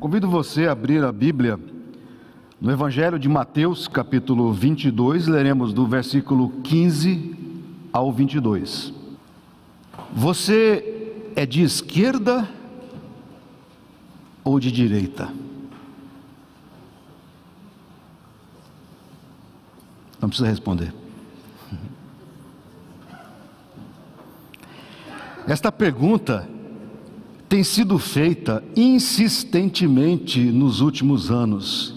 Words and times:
Convido 0.00 0.28
você 0.30 0.66
a 0.66 0.72
abrir 0.72 1.04
a 1.04 1.12
Bíblia 1.12 1.60
no 2.58 2.72
Evangelho 2.72 3.18
de 3.18 3.28
Mateus, 3.28 3.86
capítulo 3.86 4.50
22, 4.50 5.26
leremos 5.26 5.74
do 5.74 5.86
versículo 5.86 6.48
15 6.62 7.36
ao 7.92 8.10
22. 8.10 8.94
Você 10.14 11.28
é 11.36 11.44
de 11.44 11.60
esquerda 11.60 12.48
ou 14.42 14.58
de 14.58 14.72
direita? 14.72 15.30
Não 20.18 20.30
precisa 20.30 20.48
responder. 20.48 20.94
Esta 25.46 25.70
pergunta 25.70 26.48
tem 27.50 27.64
sido 27.64 27.98
feita 27.98 28.62
insistentemente 28.76 30.40
nos 30.40 30.80
últimos 30.80 31.32
anos, 31.32 31.92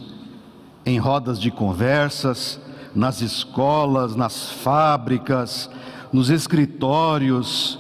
em 0.83 0.97
rodas 0.97 1.39
de 1.39 1.51
conversas, 1.51 2.59
nas 2.95 3.21
escolas, 3.21 4.15
nas 4.15 4.49
fábricas, 4.49 5.69
nos 6.11 6.31
escritórios 6.31 7.77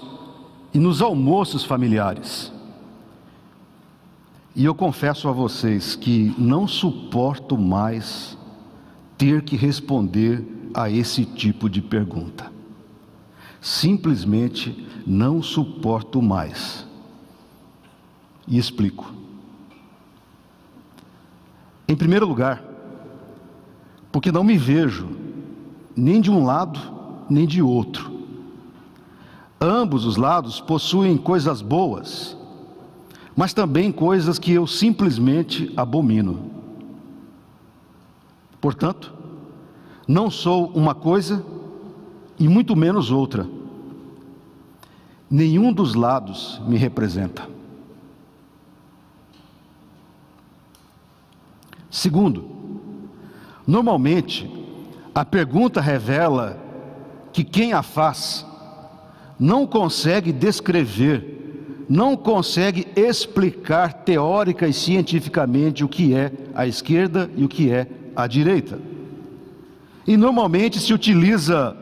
e 0.71 0.77
nos 0.77 1.01
almoços 1.01 1.63
familiares. 1.63 2.53
E 4.55 4.63
eu 4.63 4.75
confesso 4.75 5.27
a 5.27 5.31
vocês 5.31 5.95
que 5.95 6.31
não 6.37 6.67
suporto 6.67 7.57
mais 7.57 8.37
ter 9.17 9.41
que 9.41 9.55
responder 9.55 10.45
a 10.75 10.91
esse 10.91 11.25
tipo 11.25 11.67
de 11.67 11.81
pergunta. 11.81 12.51
Simplesmente 13.59 14.87
não 15.07 15.41
suporto 15.41 16.21
mais. 16.21 16.92
E 18.47 18.57
explico. 18.57 19.11
Em 21.87 21.95
primeiro 21.95 22.27
lugar, 22.27 22.63
porque 24.11 24.31
não 24.31 24.43
me 24.43 24.57
vejo 24.57 25.09
nem 25.95 26.21
de 26.21 26.31
um 26.31 26.45
lado 26.45 26.79
nem 27.29 27.47
de 27.47 27.61
outro. 27.61 28.11
Ambos 29.59 30.05
os 30.05 30.17
lados 30.17 30.59
possuem 30.59 31.17
coisas 31.17 31.61
boas, 31.61 32.37
mas 33.35 33.53
também 33.53 33.91
coisas 33.91 34.37
que 34.37 34.51
eu 34.51 34.67
simplesmente 34.67 35.71
abomino. 35.75 36.51
Portanto, 38.59 39.13
não 40.07 40.29
sou 40.29 40.67
uma 40.75 40.93
coisa 40.93 41.43
e 42.37 42.47
muito 42.47 42.75
menos 42.75 43.09
outra. 43.09 43.47
Nenhum 45.29 45.71
dos 45.71 45.95
lados 45.95 46.61
me 46.67 46.77
representa. 46.77 47.52
Segundo, 51.93 52.49
normalmente 53.67 54.49
a 55.13 55.23
pergunta 55.23 55.79
revela 55.79 56.57
que 57.31 57.43
quem 57.43 57.71
a 57.71 57.83
faz 57.83 58.43
não 59.39 59.67
consegue 59.67 60.31
descrever, 60.31 61.85
não 61.87 62.17
consegue 62.17 62.87
explicar 62.95 63.93
teórica 63.93 64.67
e 64.67 64.73
cientificamente 64.73 65.83
o 65.83 65.87
que 65.87 66.15
é 66.15 66.31
a 66.55 66.65
esquerda 66.65 67.29
e 67.37 67.45
o 67.45 67.47
que 67.47 67.71
é 67.71 67.87
a 68.15 68.25
direita. 68.25 68.79
E 70.07 70.17
normalmente 70.17 70.79
se 70.79 70.95
utiliza 70.95 71.77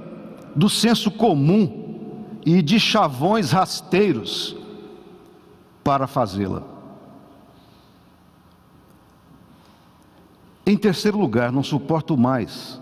do 0.53 0.69
senso 0.69 1.09
comum 1.09 2.35
e 2.45 2.61
de 2.61 2.81
chavões 2.81 3.51
rasteiros 3.51 4.57
para 5.81 6.05
fazê-la. 6.05 6.80
Em 10.71 10.77
terceiro 10.77 11.19
lugar, 11.19 11.51
não 11.51 11.63
suporto 11.63 12.15
mais 12.15 12.79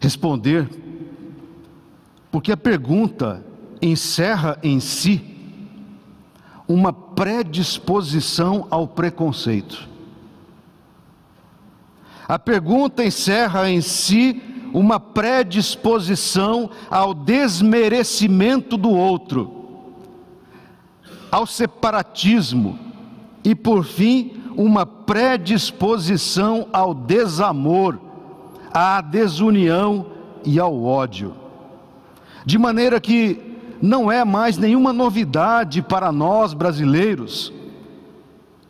responder, 0.00 0.66
porque 2.30 2.50
a 2.50 2.56
pergunta 2.56 3.44
encerra 3.82 4.58
em 4.62 4.80
si 4.80 5.22
uma 6.66 6.94
predisposição 6.94 8.66
ao 8.70 8.88
preconceito. 8.88 9.86
A 12.26 12.38
pergunta 12.38 13.04
encerra 13.04 13.68
em 13.68 13.82
si 13.82 14.42
uma 14.72 14.98
predisposição 14.98 16.70
ao 16.90 17.12
desmerecimento 17.12 18.78
do 18.78 18.88
outro, 18.88 19.92
ao 21.30 21.46
separatismo 21.46 22.78
e, 23.44 23.54
por 23.54 23.84
fim, 23.84 24.43
uma 24.56 24.86
predisposição 24.86 26.68
ao 26.72 26.94
desamor, 26.94 27.98
à 28.72 29.00
desunião 29.00 30.06
e 30.44 30.58
ao 30.58 30.82
ódio. 30.82 31.34
De 32.44 32.58
maneira 32.58 33.00
que 33.00 33.40
não 33.80 34.10
é 34.10 34.24
mais 34.24 34.56
nenhuma 34.56 34.92
novidade 34.92 35.82
para 35.82 36.10
nós 36.12 36.54
brasileiros, 36.54 37.52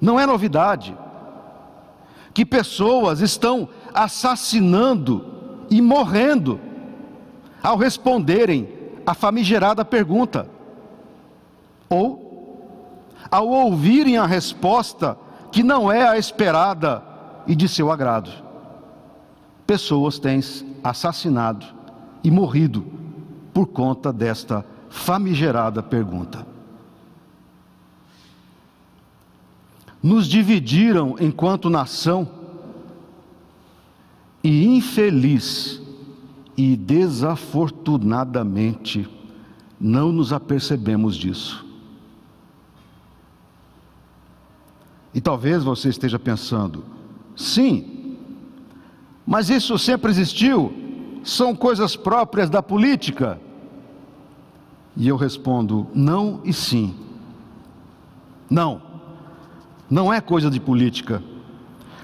não 0.00 0.18
é 0.18 0.26
novidade 0.26 0.96
que 2.32 2.44
pessoas 2.44 3.20
estão 3.20 3.68
assassinando 3.92 5.24
e 5.70 5.80
morrendo 5.80 6.60
ao 7.62 7.76
responderem 7.76 8.68
a 9.06 9.14
famigerada 9.14 9.84
pergunta, 9.84 10.48
ou 11.88 12.24
ao 13.30 13.48
ouvirem 13.48 14.18
a 14.18 14.26
resposta 14.26 15.16
que 15.54 15.62
não 15.62 15.90
é 15.90 16.06
a 16.06 16.18
esperada 16.18 17.00
e 17.46 17.54
de 17.54 17.68
seu 17.68 17.92
agrado. 17.92 18.30
Pessoas 19.64 20.18
têm 20.18 20.40
assassinado 20.82 21.64
e 22.24 22.30
morrido 22.30 22.84
por 23.52 23.68
conta 23.68 24.12
desta 24.12 24.64
famigerada 24.90 25.82
pergunta. 25.82 26.54
nos 30.04 30.28
dividiram 30.28 31.16
enquanto 31.18 31.68
nação, 31.70 32.28
e 34.42 34.66
infeliz 34.66 35.80
e 36.54 36.76
desafortunadamente 36.76 39.08
não 39.80 40.12
nos 40.12 40.30
apercebemos 40.30 41.16
disso. 41.16 41.64
E 45.14 45.20
talvez 45.20 45.62
você 45.62 45.88
esteja 45.88 46.18
pensando, 46.18 46.84
sim, 47.36 48.16
mas 49.24 49.48
isso 49.48 49.78
sempre 49.78 50.10
existiu, 50.10 50.72
são 51.22 51.54
coisas 51.54 51.96
próprias 51.96 52.50
da 52.50 52.62
política. 52.62 53.40
E 54.96 55.08
eu 55.08 55.16
respondo, 55.16 55.86
não 55.94 56.40
e 56.44 56.52
sim. 56.52 56.94
Não 58.50 58.94
não 59.90 60.12
é 60.12 60.20
coisa 60.20 60.50
de 60.50 60.58
política, 60.58 61.22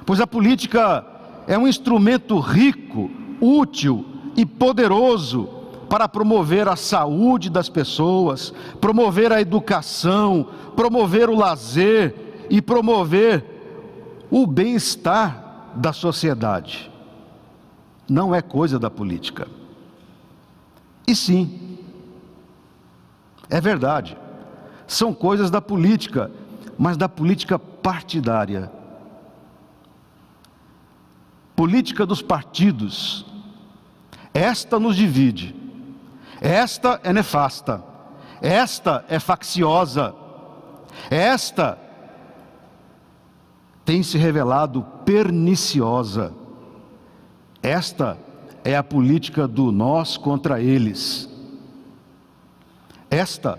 pois 0.04 0.20
a 0.20 0.26
política 0.26 1.04
é 1.46 1.58
um 1.58 1.66
instrumento 1.66 2.38
rico, 2.38 3.10
útil 3.40 4.04
e 4.36 4.44
poderoso 4.44 5.48
para 5.88 6.08
promover 6.08 6.68
a 6.68 6.76
saúde 6.76 7.50
das 7.50 7.68
pessoas, 7.68 8.52
promover 8.80 9.32
a 9.32 9.40
educação, 9.40 10.46
promover 10.76 11.28
o 11.28 11.34
lazer 11.34 12.29
e 12.50 12.60
promover 12.60 13.44
o 14.30 14.46
bem-estar 14.46 15.72
da 15.74 15.92
sociedade. 15.92 16.90
Não 18.06 18.34
é 18.34 18.42
coisa 18.42 18.78
da 18.78 18.90
política. 18.90 19.48
E 21.06 21.14
sim, 21.16 21.78
é 23.48 23.60
verdade, 23.60 24.18
são 24.86 25.14
coisas 25.14 25.50
da 25.50 25.62
política 25.62 26.30
mas 26.80 26.96
da 26.96 27.10
política 27.10 27.58
partidária. 27.58 28.72
Política 31.54 32.06
dos 32.06 32.22
partidos. 32.22 33.26
Esta 34.32 34.80
nos 34.80 34.96
divide. 34.96 35.54
Esta 36.40 36.98
é 37.04 37.12
nefasta. 37.12 37.84
Esta 38.40 39.04
é 39.10 39.18
facciosa. 39.18 40.14
Esta 41.10 41.78
tem 43.84 44.02
se 44.02 44.18
revelado 44.18 44.82
perniciosa. 45.04 46.32
Esta 47.62 48.18
é 48.64 48.76
a 48.76 48.82
política 48.82 49.48
do 49.48 49.72
nós 49.72 50.16
contra 50.16 50.60
eles. 50.60 51.28
Esta 53.10 53.58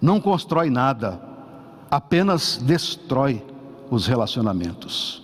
não 0.00 0.20
constrói 0.20 0.70
nada 0.70 1.20
apenas 1.90 2.56
destrói 2.56 3.44
os 3.90 4.06
relacionamentos. 4.06 5.22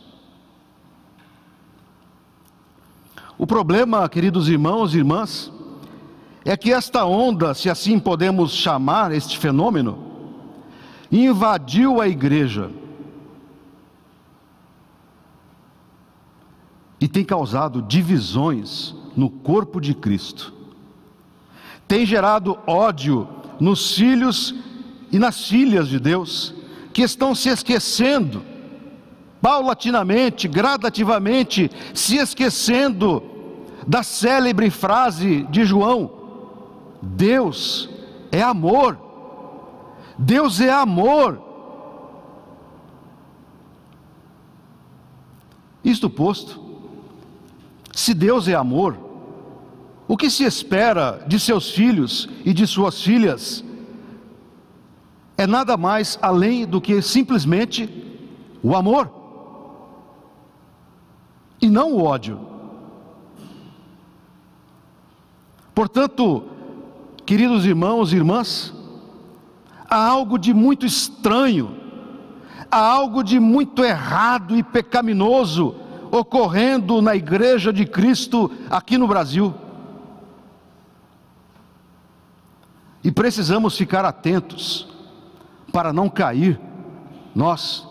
O 3.39 3.47
problema, 3.47 4.09
queridos 4.09 4.49
irmãos 4.49 4.95
e 4.95 4.99
irmãs, 4.99 5.53
é 6.45 6.57
que 6.57 6.73
esta 6.73 7.05
onda, 7.05 7.55
se 7.55 7.69
assim 7.69 7.99
podemos 7.99 8.53
chamar 8.53 9.13
este 9.13 9.39
fenômeno, 9.39 9.99
invadiu 11.11 12.01
a 12.01 12.09
igreja 12.09 12.71
e 17.01 17.07
tem 17.07 17.25
causado 17.25 17.83
divisões 17.83 18.95
no 19.17 19.29
corpo 19.31 19.81
de 19.81 19.95
Cristo, 19.95 20.53
tem 21.87 22.05
gerado 22.05 22.59
ódio 22.67 23.29
nos 23.61 23.95
filhos 23.95 24.55
e 25.13 25.19
nas 25.19 25.49
filhas 25.49 25.89
de 25.89 25.99
Deus, 25.99 26.55
que 26.93 27.03
estão 27.03 27.35
se 27.35 27.49
esquecendo, 27.49 28.43
paulatinamente, 29.41 30.49
gradativamente, 30.49 31.71
se 31.95 32.17
esquecendo 32.17 33.23
da 33.87 34.03
célebre 34.03 34.71
frase 34.71 35.45
de 35.45 35.65
João: 35.65 36.11
Deus 37.01 37.89
é 38.33 38.43
amor. 38.43 38.99
Deus 40.19 40.61
é 40.61 40.71
amor. 40.71 41.43
Isto 45.85 46.11
posto, 46.11 46.61
se 47.97 48.13
Deus 48.13 48.47
é 48.47 48.55
amor, 48.55 48.95
o 50.07 50.19
que 50.19 50.29
se 50.29 50.45
espera 50.45 51.25
de 51.27 51.41
seus 51.41 51.71
filhos 51.71 52.29
e 52.45 52.53
de 52.53 52.67
suas 52.67 53.01
filhas 53.01 53.65
é 55.35 55.47
nada 55.47 55.79
mais 55.79 56.19
além 56.21 56.67
do 56.67 56.79
que 56.79 57.01
simplesmente 57.01 57.89
o 58.63 58.77
amor 58.77 59.11
e 61.59 61.71
não 61.71 61.95
o 61.95 62.05
ódio. 62.05 62.39
Portanto, 65.75 66.45
queridos 67.25 67.65
irmãos 67.65 68.13
e 68.13 68.17
irmãs, 68.17 68.75
há 69.89 70.07
algo 70.07 70.39
de 70.39 70.53
muito 70.53 70.85
estranho, 70.85 71.75
há 72.71 72.79
algo 72.79 73.25
de 73.25 73.41
muito 73.41 73.83
errado 73.83 74.55
e 74.55 74.63
pecaminoso 74.63 75.86
ocorrendo 76.17 77.01
na 77.01 77.15
igreja 77.15 77.73
de 77.73 77.87
Cristo 77.87 78.51
aqui 78.71 78.99
no 78.99 79.07
Brasil. 79.07 79.55
E 83.03 83.13
precisamos 83.13 83.77
ficar 83.77 84.05
atentos 84.05 84.89
para 85.73 85.93
não 85.93 86.09
cair, 86.09 86.59
nós, 87.35 87.87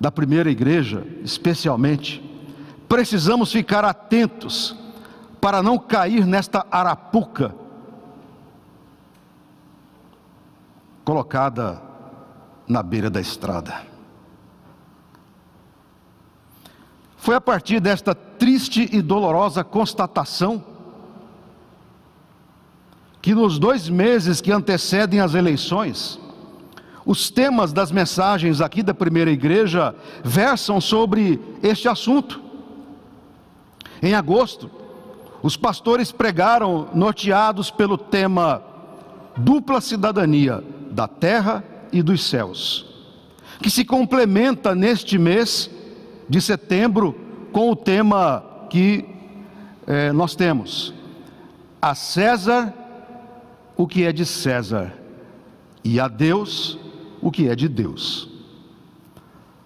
da 0.00 0.10
primeira 0.10 0.50
igreja, 0.50 1.06
especialmente, 1.22 2.22
precisamos 2.88 3.52
ficar 3.52 3.84
atentos 3.84 4.74
para 5.40 5.62
não 5.62 5.78
cair 5.78 6.24
nesta 6.24 6.66
arapuca 6.70 7.54
colocada 11.04 11.82
na 12.66 12.82
beira 12.82 13.08
da 13.10 13.20
estrada. 13.20 13.97
Foi 17.28 17.34
a 17.34 17.40
partir 17.42 17.78
desta 17.78 18.14
triste 18.14 18.88
e 18.90 19.02
dolorosa 19.02 19.62
constatação 19.62 20.64
que 23.20 23.34
nos 23.34 23.58
dois 23.58 23.86
meses 23.86 24.40
que 24.40 24.50
antecedem 24.50 25.20
as 25.20 25.34
eleições, 25.34 26.18
os 27.04 27.28
temas 27.28 27.70
das 27.70 27.92
mensagens 27.92 28.62
aqui 28.62 28.82
da 28.82 28.94
primeira 28.94 29.30
igreja 29.30 29.94
versam 30.24 30.80
sobre 30.80 31.38
este 31.62 31.86
assunto. 31.86 32.40
Em 34.00 34.14
agosto, 34.14 34.70
os 35.42 35.54
pastores 35.54 36.10
pregaram 36.10 36.88
norteados 36.94 37.70
pelo 37.70 37.98
tema 37.98 38.62
dupla 39.36 39.82
cidadania 39.82 40.64
da 40.90 41.06
terra 41.06 41.62
e 41.92 42.00
dos 42.00 42.24
céus, 42.24 42.86
que 43.60 43.68
se 43.68 43.84
complementa 43.84 44.74
neste 44.74 45.18
mês 45.18 45.76
de 46.28 46.40
setembro 46.40 47.14
com 47.52 47.70
o 47.70 47.76
tema 47.76 48.44
que 48.68 49.04
eh, 49.86 50.12
nós 50.12 50.34
temos: 50.34 50.94
a 51.80 51.94
César 51.94 52.74
o 53.76 53.86
que 53.86 54.04
é 54.04 54.12
de 54.12 54.26
César 54.26 54.92
e 55.84 56.00
a 56.00 56.08
Deus 56.08 56.78
o 57.22 57.30
que 57.30 57.48
é 57.48 57.54
de 57.54 57.68
Deus. 57.68 58.28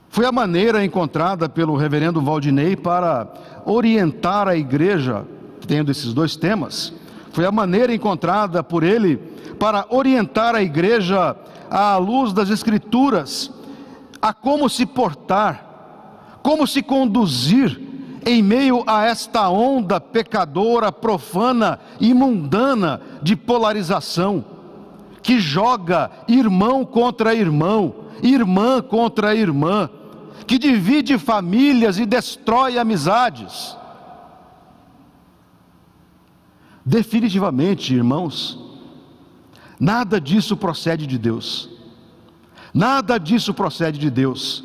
Foi 0.08 0.26
a 0.26 0.32
maneira 0.32 0.84
encontrada 0.84 1.48
pelo 1.48 1.74
reverendo 1.74 2.20
Valdinei 2.20 2.76
para 2.76 3.32
orientar 3.64 4.46
a 4.46 4.54
igreja, 4.54 5.24
tendo 5.66 5.90
esses 5.90 6.12
dois 6.12 6.36
temas, 6.36 6.92
foi 7.32 7.46
a 7.46 7.52
maneira 7.52 7.94
encontrada 7.94 8.62
por 8.62 8.82
ele 8.82 9.16
para 9.58 9.86
orientar 9.88 10.54
a 10.54 10.62
igreja 10.62 11.34
à 11.70 11.96
luz 11.96 12.32
das 12.34 12.50
Escrituras, 12.50 13.50
a 14.20 14.34
como 14.34 14.68
se 14.68 14.84
portar, 14.84 15.71
como 16.42 16.66
se 16.66 16.82
conduzir 16.82 17.80
em 18.24 18.42
meio 18.42 18.84
a 18.86 19.04
esta 19.04 19.48
onda 19.48 20.00
pecadora, 20.00 20.92
profana 20.92 21.78
e 22.00 22.14
mundana 22.14 23.00
de 23.22 23.34
polarização 23.34 24.44
que 25.22 25.38
joga 25.38 26.10
irmão 26.26 26.84
contra 26.84 27.34
irmão, 27.34 28.06
irmã 28.22 28.82
contra 28.82 29.34
irmã, 29.34 29.88
que 30.46 30.58
divide 30.58 31.16
famílias 31.16 31.98
e 31.98 32.04
destrói 32.04 32.76
amizades. 32.76 33.76
Definitivamente, 36.84 37.94
irmãos, 37.94 38.58
nada 39.78 40.20
disso 40.20 40.56
procede 40.56 41.06
de 41.06 41.16
Deus. 41.16 41.70
Nada 42.74 43.18
disso 43.18 43.54
procede 43.54 43.98
de 43.98 44.10
Deus. 44.10 44.64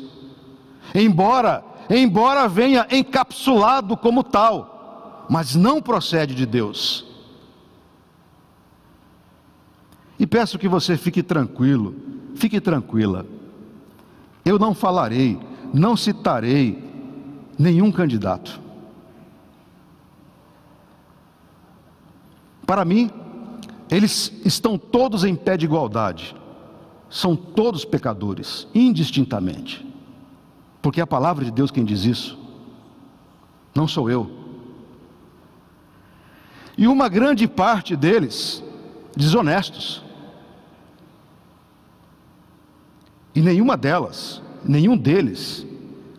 Embora, 0.94 1.64
embora 1.90 2.48
venha 2.48 2.86
encapsulado 2.90 3.96
como 3.96 4.22
tal, 4.22 5.26
mas 5.28 5.54
não 5.54 5.80
procede 5.82 6.34
de 6.34 6.46
Deus. 6.46 7.06
E 10.18 10.26
peço 10.26 10.58
que 10.58 10.68
você 10.68 10.96
fique 10.96 11.22
tranquilo, 11.22 11.94
fique 12.34 12.60
tranquila. 12.60 13.24
Eu 14.44 14.58
não 14.58 14.74
falarei, 14.74 15.38
não 15.72 15.96
citarei 15.96 16.82
nenhum 17.58 17.92
candidato. 17.92 18.60
Para 22.66 22.84
mim, 22.84 23.10
eles 23.90 24.32
estão 24.44 24.76
todos 24.76 25.24
em 25.24 25.34
pé 25.34 25.56
de 25.56 25.64
igualdade. 25.64 26.36
São 27.08 27.34
todos 27.34 27.84
pecadores, 27.84 28.68
indistintamente. 28.74 29.87
Porque 30.88 31.00
é 31.00 31.02
a 31.02 31.06
palavra 31.06 31.44
de 31.44 31.50
Deus 31.50 31.70
quem 31.70 31.84
diz 31.84 32.06
isso. 32.06 32.38
Não 33.74 33.86
sou 33.86 34.10
eu. 34.10 34.30
E 36.78 36.88
uma 36.88 37.10
grande 37.10 37.46
parte 37.46 37.94
deles 37.94 38.64
desonestos. 39.14 40.02
E 43.34 43.42
nenhuma 43.42 43.76
delas, 43.76 44.40
nenhum 44.64 44.96
deles, 44.96 45.66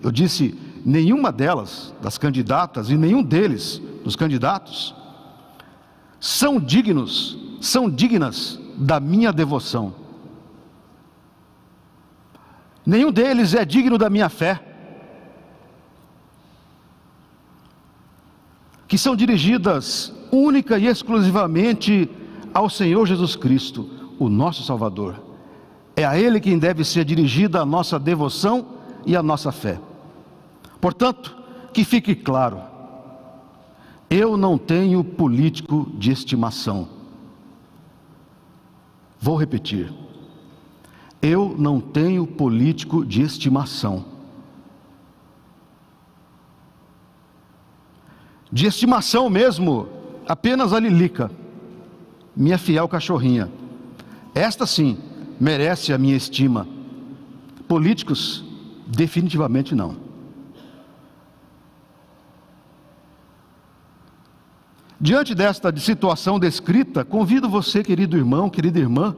eu 0.03 0.11
disse, 0.11 0.55
nenhuma 0.85 1.31
delas, 1.31 1.91
das 1.99 2.19
candidatas, 2.19 2.91
e 2.91 2.95
nenhum 2.95 3.23
deles, 3.23 3.81
dos 4.03 4.15
candidatos, 4.15 4.93
são 6.19 6.59
dignos, 6.59 7.39
são 7.59 7.89
dignas 7.89 8.59
da 8.77 8.99
minha 8.99 9.33
devoção. 9.33 9.95
Nenhum 12.85 13.11
deles 13.11 13.53
é 13.53 13.63
digno 13.63 13.97
da 13.97 14.09
minha 14.09 14.29
fé. 14.29 14.61
Que 18.87 18.97
são 18.97 19.15
dirigidas 19.15 20.13
única 20.31 20.77
e 20.77 20.87
exclusivamente 20.87 22.09
ao 22.53 22.69
Senhor 22.69 23.05
Jesus 23.05 23.35
Cristo, 23.35 23.89
o 24.17 24.29
nosso 24.29 24.63
Salvador. 24.63 25.21
É 25.95 26.05
a 26.05 26.17
Ele 26.17 26.39
quem 26.39 26.57
deve 26.57 26.83
ser 26.83 27.05
dirigida 27.05 27.61
a 27.61 27.65
nossa 27.65 27.99
devoção 27.99 28.65
e 29.05 29.15
a 29.15 29.21
nossa 29.21 29.51
fé. 29.51 29.79
Portanto, 30.81 31.35
que 31.73 31.83
fique 31.83 32.15
claro, 32.15 32.61
eu 34.09 34.35
não 34.35 34.57
tenho 34.57 35.03
político 35.03 35.91
de 35.93 36.11
estimação. 36.11 36.87
Vou 39.19 39.35
repetir. 39.35 39.93
Eu 41.21 41.55
não 41.57 41.81
tenho 41.81 42.25
político 42.25 43.05
de 43.05 43.21
estimação. 43.21 44.05
De 48.51 48.65
estimação 48.65 49.29
mesmo, 49.29 49.87
apenas 50.27 50.73
a 50.73 50.79
Lilica, 50.79 51.29
minha 52.35 52.57
fiel 52.57 52.87
cachorrinha. 52.87 53.51
Esta 54.33 54.65
sim 54.65 54.97
merece 55.39 55.93
a 55.93 55.97
minha 55.97 56.15
estima. 56.15 56.67
Políticos, 57.67 58.43
definitivamente 58.87 59.75
não. 59.75 60.09
Diante 64.99 65.33
desta 65.33 65.75
situação 65.77 66.39
descrita, 66.39 67.05
convido 67.05 67.47
você, 67.47 67.83
querido 67.83 68.17
irmão, 68.17 68.49
querida 68.49 68.79
irmã, 68.79 69.15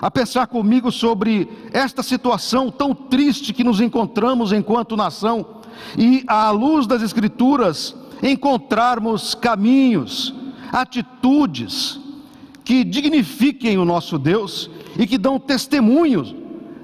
a 0.00 0.10
pensar 0.10 0.46
comigo 0.46 0.90
sobre 0.92 1.48
esta 1.72 2.02
situação 2.02 2.70
tão 2.70 2.94
triste 2.94 3.52
que 3.52 3.64
nos 3.64 3.80
encontramos 3.80 4.52
enquanto 4.52 4.96
nação 4.96 5.62
e, 5.96 6.24
à 6.26 6.50
luz 6.50 6.86
das 6.86 7.02
Escrituras, 7.02 7.94
encontrarmos 8.22 9.34
caminhos, 9.34 10.34
atitudes 10.72 12.00
que 12.64 12.82
dignifiquem 12.82 13.78
o 13.78 13.84
nosso 13.84 14.18
Deus 14.18 14.70
e 14.98 15.06
que 15.06 15.18
dão 15.18 15.38
testemunhos 15.38 16.34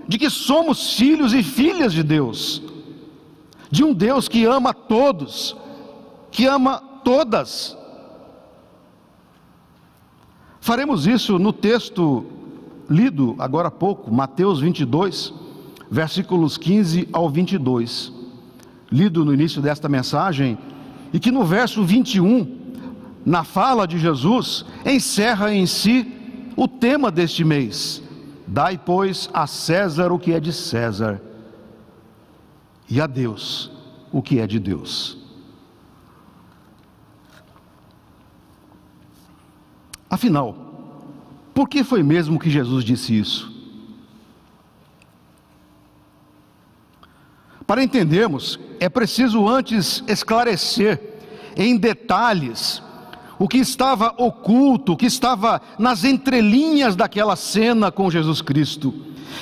de 0.07 0.19
que 0.19 0.29
somos 0.29 0.95
filhos 0.95 1.33
e 1.33 1.43
filhas 1.43 1.93
de 1.93 2.03
Deus, 2.03 2.63
de 3.71 3.85
um 3.85 3.95
Deus 3.95 4.29
que 4.29 4.45
ama 4.45 4.75
todos, 4.75 5.57
que 6.31 6.47
ama 6.47 6.79
todas. 7.05 7.77
Faremos 10.61 11.07
isso 11.07 11.39
no 11.39 11.53
texto 11.53 12.27
lido 12.91 13.37
agora 13.39 13.69
há 13.69 13.71
pouco, 13.71 14.13
Mateus 14.13 14.61
22, 14.61 15.33
versículos 15.89 16.59
15 16.59 17.09
ao 17.13 17.31
22, 17.31 18.13
lido 18.91 19.25
no 19.25 19.33
início 19.33 19.63
desta 19.63 19.89
mensagem, 19.89 20.59
e 21.13 21.21
que 21.21 21.31
no 21.31 21.45
verso 21.45 21.85
21, 21.85 22.59
na 23.25 23.45
fala 23.45 23.87
de 23.87 23.97
Jesus, 23.97 24.65
encerra 24.85 25.55
em 25.55 25.67
si 25.67 26.53
o 26.57 26.67
tema 26.67 27.13
deste 27.13 27.45
mês: 27.45 28.03
Dai, 28.45 28.77
pois, 28.77 29.31
a 29.33 29.47
César 29.47 30.11
o 30.11 30.19
que 30.19 30.33
é 30.33 30.41
de 30.41 30.53
César, 30.53 31.23
e 32.89 33.01
a 33.01 33.07
Deus 33.07 33.71
o 34.11 34.21
que 34.21 34.41
é 34.41 34.47
de 34.49 34.59
Deus. 34.59 35.17
Afinal, 40.09 40.70
por 41.55 41.69
que 41.69 41.83
foi 41.85 42.03
mesmo 42.03 42.39
que 42.39 42.51
Jesus 42.51 42.85
disse 42.85 43.19
isso? 43.19 43.51
Para 47.67 47.85
entendermos, 47.85 48.59
é 48.81 48.89
preciso 48.89 49.49
antes 49.49 50.03
esclarecer 50.09 51.01
em 51.57 51.77
detalhes 51.77 52.83
o 53.39 53.47
que 53.47 53.59
estava 53.59 54.15
oculto, 54.19 54.93
o 54.93 54.97
que 54.97 55.07
estava 55.07 55.63
nas 55.79 56.05
entrelinhas 56.05 56.97
daquela 56.97 57.37
cena 57.37 57.91
com 57.91 58.11
Jesus 58.11 58.43
Cristo. 58.43 58.93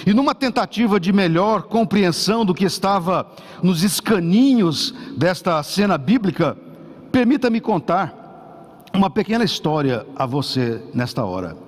E 0.07 0.13
numa 0.13 0.35
tentativa 0.35 1.01
de 1.01 1.13
melhor 1.13 1.63
compreensão 1.63 2.45
do 2.45 2.55
que 2.55 2.65
estava 2.65 3.27
nos 3.63 3.83
escaninhos 3.83 4.95
desta 5.17 5.63
cena 5.63 5.99
bíblica, 5.99 6.57
permita-me 7.11 7.61
contar 7.61 8.85
uma 8.95 9.11
pequena 9.11 9.45
história 9.45 10.07
a 10.15 10.27
você 10.27 10.83
nesta 10.95 11.25
hora. 11.25 11.68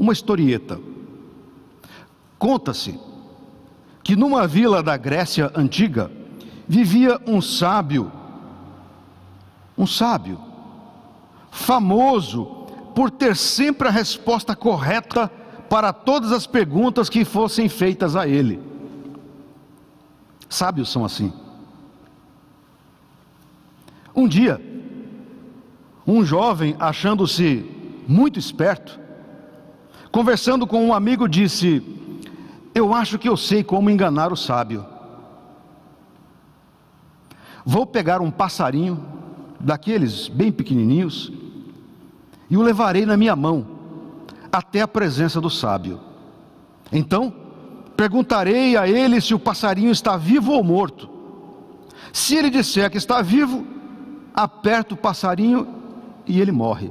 Uma 0.00 0.14
historieta. 0.14 0.80
Conta-se 2.38 2.98
que 4.02 4.16
numa 4.16 4.46
vila 4.46 4.82
da 4.82 4.96
Grécia 4.96 5.52
antiga 5.54 6.10
vivia 6.66 7.20
um 7.26 7.42
sábio, 7.42 8.10
um 9.76 9.86
sábio, 9.86 10.40
famoso 11.50 12.46
por 12.94 13.10
ter 13.10 13.36
sempre 13.36 13.88
a 13.88 13.90
resposta 13.90 14.56
correta 14.56 15.30
para 15.68 15.92
todas 15.92 16.32
as 16.32 16.46
perguntas 16.46 17.10
que 17.10 17.22
fossem 17.22 17.68
feitas 17.68 18.16
a 18.16 18.26
ele. 18.26 18.58
Sábios 20.48 20.90
são 20.90 21.04
assim. 21.04 21.30
Um 24.14 24.26
dia, 24.26 24.60
um 26.06 26.24
jovem, 26.24 26.74
achando-se 26.78 27.64
muito 28.08 28.38
esperto, 28.38 28.99
conversando 30.10 30.66
com 30.66 30.84
um 30.84 30.94
amigo, 30.94 31.28
disse: 31.28 31.82
Eu 32.74 32.94
acho 32.94 33.18
que 33.18 33.28
eu 33.28 33.36
sei 33.36 33.62
como 33.62 33.90
enganar 33.90 34.32
o 34.32 34.36
sábio. 34.36 34.84
Vou 37.64 37.86
pegar 37.86 38.20
um 38.20 38.30
passarinho, 38.30 39.04
daqueles 39.58 40.28
bem 40.28 40.50
pequenininhos, 40.50 41.32
e 42.48 42.56
o 42.56 42.62
levarei 42.62 43.04
na 43.06 43.16
minha 43.16 43.36
mão, 43.36 43.66
até 44.50 44.80
a 44.80 44.88
presença 44.88 45.40
do 45.40 45.50
sábio. 45.50 46.00
Então, 46.92 47.32
perguntarei 47.96 48.76
a 48.76 48.88
ele 48.88 49.20
se 49.20 49.34
o 49.34 49.38
passarinho 49.38 49.92
está 49.92 50.16
vivo 50.16 50.52
ou 50.52 50.64
morto. 50.64 51.08
Se 52.12 52.34
ele 52.34 52.50
disser 52.50 52.90
que 52.90 52.96
está 52.96 53.22
vivo, 53.22 53.64
aperto 54.34 54.94
o 54.94 54.98
passarinho 54.98 55.68
e 56.26 56.40
ele 56.40 56.50
morre. 56.50 56.90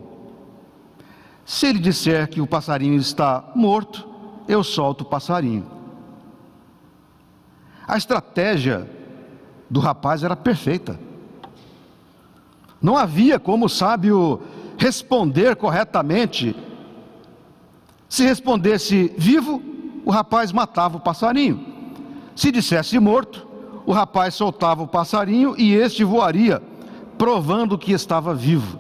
Se 1.50 1.65
ele 1.65 1.79
disser 1.79 2.29
que 2.29 2.39
o 2.39 2.46
passarinho 2.46 3.00
está 3.00 3.44
morto, 3.56 4.08
eu 4.48 4.63
solto 4.63 5.01
o 5.01 5.06
passarinho. 5.06 5.65
A 7.88 7.98
estratégia 7.98 8.88
do 9.68 9.79
rapaz 9.79 10.24
era 10.24 10.36
perfeita. 10.36 11.00
Não 12.79 12.96
havia 12.96 13.39
como 13.39 13.65
o 13.65 13.70
sábio 13.70 14.44
responder 14.77 15.56
corretamente. 15.56 16.56
Se 18.08 18.24
respondesse 18.24 19.12
vivo, 19.18 19.60
o 20.06 20.12
rapaz 20.12 20.51
matava 20.51 20.98
o 20.98 21.01
passarinho. 21.01 21.65
Se 22.36 22.51
dissesse 22.51 23.00
morto, 23.00 23.48
o 23.88 23.91
rapaz 23.91 24.36
soltava 24.36 24.84
o 24.84 24.88
passarinho 24.88 25.56
e 25.58 25.74
este 25.74 26.03
voaria, 26.03 26.62
provando 27.18 27.75
que 27.75 27.91
estava 27.91 28.36
vivo. 28.36 28.79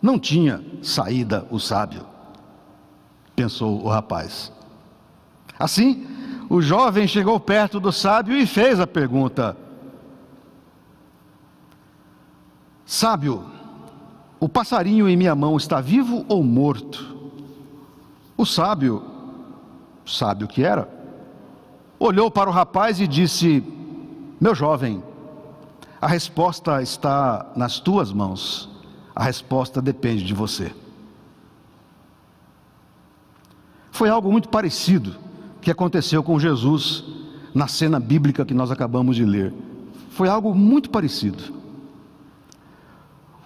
Não 0.00 0.18
tinha 0.18 0.65
saída 0.86 1.46
o 1.50 1.58
sábio, 1.58 2.06
pensou 3.34 3.84
o 3.84 3.88
rapaz. 3.88 4.52
Assim, 5.58 6.06
o 6.48 6.62
jovem 6.62 7.08
chegou 7.08 7.40
perto 7.40 7.80
do 7.80 7.90
sábio 7.90 8.36
e 8.36 8.46
fez 8.46 8.78
a 8.78 8.86
pergunta: 8.86 9.56
Sábio, 12.84 13.44
o 14.38 14.48
passarinho 14.48 15.08
em 15.08 15.16
minha 15.16 15.34
mão 15.34 15.56
está 15.56 15.80
vivo 15.80 16.24
ou 16.28 16.44
morto? 16.44 17.16
O 18.36 18.46
sábio, 18.46 19.02
sábio 20.04 20.46
que 20.46 20.62
era, 20.62 20.88
olhou 21.98 22.30
para 22.30 22.48
o 22.48 22.52
rapaz 22.52 23.00
e 23.00 23.08
disse: 23.08 23.64
Meu 24.40 24.54
jovem, 24.54 25.02
a 26.00 26.06
resposta 26.06 26.80
está 26.80 27.50
nas 27.56 27.80
tuas 27.80 28.12
mãos. 28.12 28.75
A 29.16 29.24
resposta 29.24 29.80
depende 29.80 30.22
de 30.22 30.34
você. 30.34 30.70
Foi 33.90 34.10
algo 34.10 34.30
muito 34.30 34.50
parecido 34.50 35.16
que 35.62 35.70
aconteceu 35.70 36.22
com 36.22 36.38
Jesus 36.38 37.02
na 37.54 37.66
cena 37.66 37.98
bíblica 37.98 38.44
que 38.44 38.52
nós 38.52 38.70
acabamos 38.70 39.16
de 39.16 39.24
ler. 39.24 39.54
Foi 40.10 40.28
algo 40.28 40.54
muito 40.54 40.90
parecido. 40.90 41.42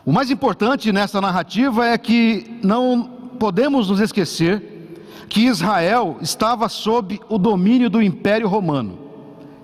O 0.04 0.10
mais 0.10 0.28
importante 0.28 0.90
nessa 0.90 1.20
narrativa 1.20 1.86
é 1.86 1.96
que 1.96 2.58
não 2.64 3.04
podemos 3.38 3.88
nos 3.88 4.00
esquecer 4.00 4.98
que 5.28 5.42
Israel 5.42 6.18
estava 6.20 6.68
sob 6.68 7.20
o 7.28 7.38
domínio 7.38 7.88
do 7.88 8.02
Império 8.02 8.48
Romano. 8.48 8.98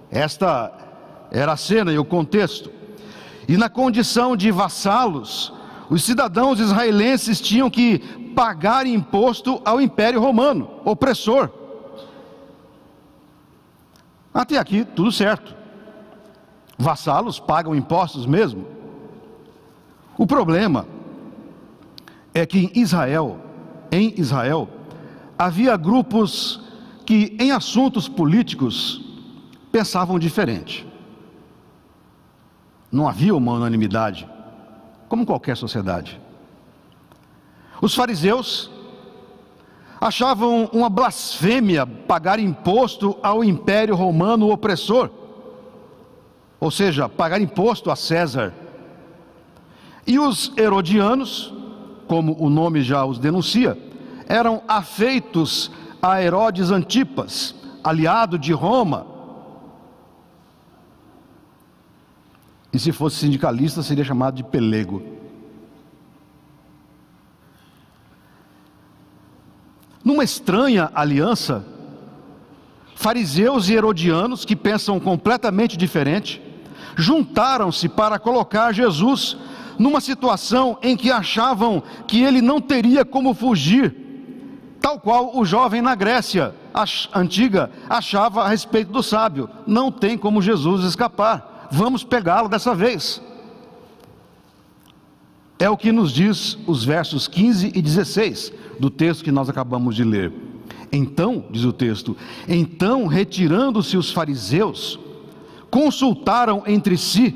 Esta 0.08 0.72
era 1.32 1.54
a 1.54 1.56
cena 1.56 1.92
e 1.92 1.98
o 1.98 2.04
contexto. 2.04 2.70
E 3.48 3.56
na 3.56 3.68
condição 3.68 4.36
de 4.36 4.52
vassalos, 4.52 5.52
os 5.88 6.02
cidadãos 6.02 6.58
israelenses 6.58 7.40
tinham 7.40 7.70
que 7.70 7.98
pagar 8.34 8.86
imposto 8.86 9.60
ao 9.64 9.80
Império 9.80 10.20
Romano, 10.20 10.68
opressor. 10.84 11.50
Até 14.34 14.58
aqui, 14.58 14.84
tudo 14.84 15.12
certo. 15.12 15.54
Vassalos 16.76 17.38
pagam 17.38 17.74
impostos 17.74 18.26
mesmo. 18.26 18.66
O 20.18 20.26
problema 20.26 20.86
é 22.34 22.44
que 22.44 22.58
em 22.58 22.70
Israel, 22.74 23.40
em 23.90 24.12
Israel, 24.20 24.68
havia 25.38 25.76
grupos 25.76 26.60
que 27.06 27.36
em 27.38 27.52
assuntos 27.52 28.08
políticos 28.08 29.02
pensavam 29.70 30.18
diferente. 30.18 30.86
Não 32.90 33.08
havia 33.08 33.34
uma 33.34 33.52
unanimidade 33.52 34.28
como 35.08 35.26
qualquer 35.26 35.56
sociedade. 35.56 36.20
Os 37.80 37.94
fariseus 37.94 38.70
achavam 40.00 40.68
uma 40.72 40.88
blasfêmia 40.88 41.86
pagar 41.86 42.38
imposto 42.38 43.16
ao 43.22 43.42
império 43.42 43.94
romano 43.94 44.50
opressor, 44.50 45.10
ou 46.58 46.70
seja, 46.70 47.08
pagar 47.08 47.40
imposto 47.40 47.90
a 47.90 47.96
César. 47.96 48.52
E 50.06 50.18
os 50.18 50.52
herodianos, 50.56 51.52
como 52.06 52.36
o 52.38 52.48
nome 52.48 52.82
já 52.82 53.04
os 53.04 53.18
denuncia, 53.18 53.76
eram 54.28 54.62
afeitos 54.66 55.70
a 56.00 56.22
Herodes 56.22 56.70
Antipas, 56.70 57.54
aliado 57.82 58.38
de 58.38 58.52
Roma, 58.52 59.06
E 62.72 62.78
se 62.78 62.92
fosse 62.92 63.16
sindicalista, 63.16 63.82
seria 63.82 64.04
chamado 64.04 64.36
de 64.36 64.44
pelego. 64.44 65.02
Numa 70.04 70.22
estranha 70.22 70.90
aliança, 70.94 71.64
fariseus 72.94 73.68
e 73.68 73.74
herodianos, 73.74 74.44
que 74.44 74.54
pensam 74.54 75.00
completamente 75.00 75.76
diferente, 75.76 76.40
juntaram-se 76.96 77.88
para 77.88 78.18
colocar 78.18 78.72
Jesus 78.72 79.36
numa 79.78 80.00
situação 80.00 80.78
em 80.82 80.96
que 80.96 81.10
achavam 81.10 81.82
que 82.06 82.22
ele 82.22 82.40
não 82.40 82.60
teria 82.60 83.04
como 83.04 83.34
fugir, 83.34 83.94
tal 84.80 84.98
qual 84.98 85.36
o 85.36 85.44
jovem 85.44 85.82
na 85.82 85.94
Grécia 85.94 86.54
antiga 87.14 87.70
achava 87.88 88.42
a 88.44 88.48
respeito 88.48 88.92
do 88.92 89.02
sábio: 89.02 89.48
não 89.66 89.90
tem 89.90 90.16
como 90.16 90.42
Jesus 90.42 90.84
escapar, 90.84 91.55
vamos 91.70 92.04
pegá-lo 92.04 92.48
dessa 92.48 92.74
vez. 92.74 93.20
É 95.58 95.70
o 95.70 95.76
que 95.76 95.90
nos 95.90 96.12
diz 96.12 96.58
os 96.66 96.84
versos 96.84 97.26
15 97.26 97.72
e 97.74 97.80
16 97.80 98.52
do 98.78 98.90
texto 98.90 99.24
que 99.24 99.32
nós 99.32 99.48
acabamos 99.48 99.96
de 99.96 100.04
ler. 100.04 100.32
Então, 100.92 101.44
diz 101.50 101.64
o 101.64 101.72
texto, 101.72 102.16
então 102.46 103.06
retirando-se 103.06 103.96
os 103.96 104.12
fariseus, 104.12 104.98
consultaram 105.70 106.62
entre 106.66 106.96
si 106.96 107.34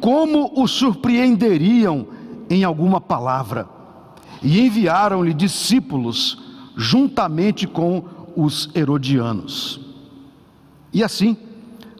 como 0.00 0.52
o 0.60 0.66
surpreenderiam 0.66 2.06
em 2.50 2.64
alguma 2.64 3.00
palavra, 3.00 3.68
e 4.42 4.60
enviaram-lhe 4.60 5.34
discípulos 5.34 6.38
juntamente 6.76 7.66
com 7.66 8.04
os 8.36 8.70
herodianos. 8.74 9.80
E 10.92 11.02
assim 11.02 11.36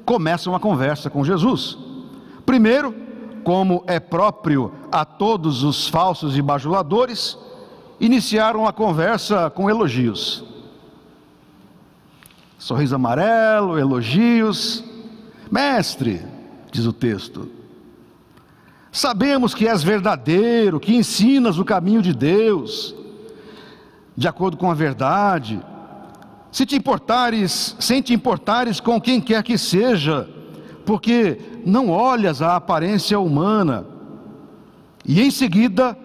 começa 0.09 0.49
uma 0.49 0.59
conversa 0.59 1.11
com 1.11 1.23
Jesus. 1.23 1.77
Primeiro, 2.47 2.95
como 3.45 3.85
é 3.87 4.00
próprio 4.00 4.73
a 4.91 5.05
todos 5.05 5.62
os 5.62 5.87
falsos 5.87 6.35
e 6.35 6.41
bajuladores, 6.41 7.37
iniciaram 8.00 8.67
a 8.67 8.73
conversa 8.73 9.50
com 9.50 9.69
elogios. 9.69 10.43
Sorriso 12.59 12.95
amarelo, 12.95 13.79
elogios. 13.79 14.83
Mestre, 15.50 16.25
diz 16.73 16.87
o 16.87 16.93
texto, 16.95 17.47
sabemos 18.91 19.55
que 19.55 19.69
és 19.69 19.83
verdadeiro, 19.83 20.81
que 20.81 20.97
ensinas 20.97 21.59
o 21.59 21.67
caminho 21.67 22.00
de 22.00 22.15
Deus, 22.15 22.95
de 24.17 24.27
acordo 24.27 24.57
com 24.57 24.71
a 24.71 24.75
verdade. 24.75 25.61
Se 26.50 26.64
te 26.64 26.76
importares, 26.76 27.76
sem 27.78 28.00
te 28.00 28.14
importares 28.14 28.81
com 28.81 29.00
quem 29.00 29.21
quer 29.21 29.43
que 29.43 29.59
seja, 29.59 30.28
porque 30.85 31.38
não 31.64 31.90
olhas 31.90 32.40
a 32.40 32.57
aparência 32.57 33.21
humana, 33.21 33.87
e 35.05 35.21
em 35.21 35.31
seguida 35.31 35.97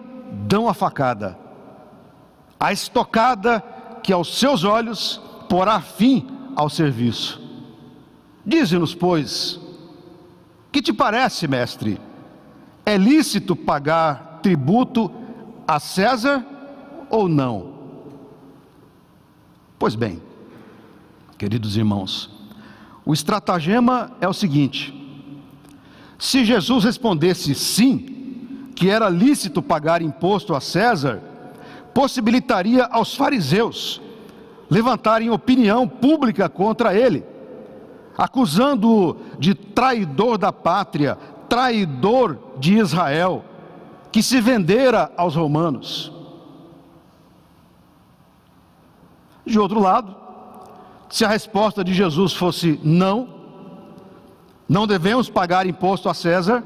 dão 0.46 0.68
a 0.68 0.74
facada, 0.74 1.38
a 2.58 2.72
estocada 2.72 3.62
que 4.02 4.12
aos 4.12 4.38
seus 4.38 4.64
olhos 4.64 5.20
porá 5.48 5.80
fim 5.80 6.26
ao 6.54 6.68
serviço. 6.68 7.40
Dize-nos, 8.44 8.94
pois, 8.94 9.58
que 10.70 10.82
te 10.82 10.92
parece, 10.92 11.48
mestre? 11.48 11.98
É 12.84 12.96
lícito 12.98 13.56
pagar 13.56 14.40
tributo 14.42 15.10
a 15.66 15.80
César 15.80 16.44
ou 17.08 17.28
não? 17.28 17.72
Pois 19.78 19.94
bem, 19.94 20.20
queridos 21.38 21.76
irmãos, 21.76 22.30
o 23.04 23.12
estratagema 23.12 24.12
é 24.20 24.28
o 24.28 24.32
seguinte: 24.32 24.94
se 26.18 26.44
Jesus 26.44 26.84
respondesse 26.84 27.54
sim, 27.54 28.70
que 28.74 28.88
era 28.88 29.08
lícito 29.08 29.62
pagar 29.62 30.02
imposto 30.02 30.54
a 30.54 30.60
César, 30.60 31.22
possibilitaria 31.92 32.84
aos 32.84 33.14
fariseus 33.14 34.00
levantarem 34.70 35.30
opinião 35.30 35.86
pública 35.86 36.48
contra 36.48 36.94
ele, 36.94 37.24
acusando-o 38.16 39.16
de 39.38 39.54
traidor 39.54 40.38
da 40.38 40.52
pátria, 40.52 41.16
traidor 41.48 42.38
de 42.58 42.78
Israel, 42.78 43.44
que 44.10 44.22
se 44.22 44.40
vendera 44.40 45.12
aos 45.16 45.36
romanos. 45.36 46.12
De 49.44 49.58
outro 49.58 49.78
lado, 49.78 50.23
se 51.14 51.24
a 51.24 51.28
resposta 51.28 51.84
de 51.84 51.94
Jesus 51.94 52.32
fosse 52.32 52.80
não, 52.82 53.28
não 54.68 54.84
devemos 54.84 55.30
pagar 55.30 55.64
imposto 55.64 56.08
a 56.08 56.12
César, 56.12 56.64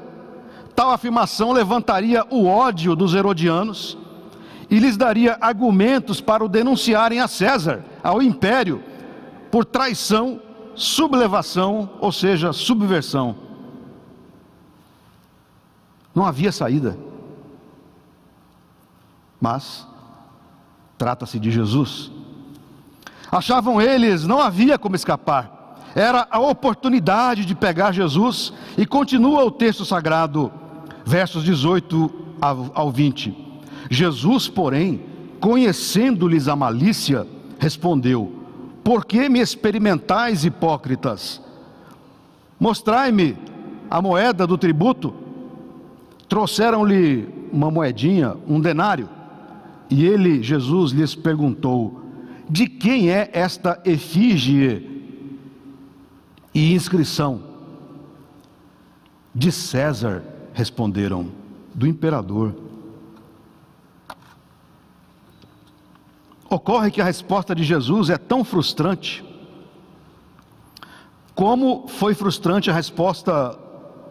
tal 0.75 0.89
afirmação 0.89 1.51
levantaria 1.51 2.25
o 2.31 2.47
ódio 2.47 2.95
dos 2.95 3.13
herodianos 3.13 3.95
e 4.67 4.79
lhes 4.79 4.97
daria 4.97 5.37
argumentos 5.39 6.19
para 6.19 6.43
o 6.43 6.49
denunciarem 6.49 7.19
a 7.19 7.27
César, 7.27 7.85
ao 8.03 8.23
império, 8.23 8.83
por 9.51 9.65
traição, 9.65 10.41
sublevação, 10.73 11.87
ou 11.99 12.11
seja, 12.11 12.51
subversão. 12.51 13.35
Não 16.15 16.25
havia 16.25 16.51
saída. 16.51 16.97
Mas 19.39 19.87
trata-se 20.97 21.39
de 21.39 21.51
Jesus. 21.51 22.17
Achavam 23.31 23.81
eles, 23.81 24.25
não 24.25 24.39
havia 24.39 24.77
como 24.77 24.95
escapar. 24.95 25.77
Era 25.95 26.27
a 26.29 26.39
oportunidade 26.39 27.45
de 27.45 27.55
pegar 27.55 27.91
Jesus, 27.91 28.53
e 28.77 28.85
continua 28.85 29.43
o 29.43 29.51
texto 29.51 29.85
sagrado, 29.85 30.51
versos 31.05 31.43
18 31.43 32.11
ao 32.73 32.91
20. 32.91 33.35
Jesus, 33.89 34.47
porém, 34.47 35.03
conhecendo-lhes 35.39 36.47
a 36.47 36.55
malícia, 36.55 37.25
respondeu: 37.57 38.31
Por 38.83 39.05
que 39.05 39.27
me 39.29 39.39
experimentais, 39.39 40.45
hipócritas? 40.45 41.41
Mostrai-me 42.59 43.37
a 43.89 44.01
moeda 44.01 44.45
do 44.45 44.57
tributo. 44.57 45.13
Trouxeram-lhe 46.27 47.27
uma 47.51 47.71
moedinha, 47.71 48.35
um 48.47 48.59
denário, 48.61 49.09
e 49.89 50.05
ele, 50.05 50.43
Jesus, 50.43 50.91
lhes 50.91 51.15
perguntou: 51.15 51.98
de 52.49 52.67
quem 52.67 53.11
é 53.11 53.29
esta 53.31 53.79
efígie 53.85 55.05
e 56.53 56.73
inscrição? 56.73 57.43
De 59.35 59.51
César, 59.51 60.23
responderam, 60.53 61.31
do 61.75 61.85
imperador. 61.85 62.55
Ocorre 66.49 66.89
que 66.89 66.99
a 66.99 67.05
resposta 67.05 67.53
de 67.53 67.63
Jesus 67.63 68.09
é 68.09 68.17
tão 68.17 68.43
frustrante, 68.43 69.23
como 71.35 71.87
foi 71.87 72.15
frustrante 72.15 72.71
a 72.71 72.73
resposta 72.73 73.57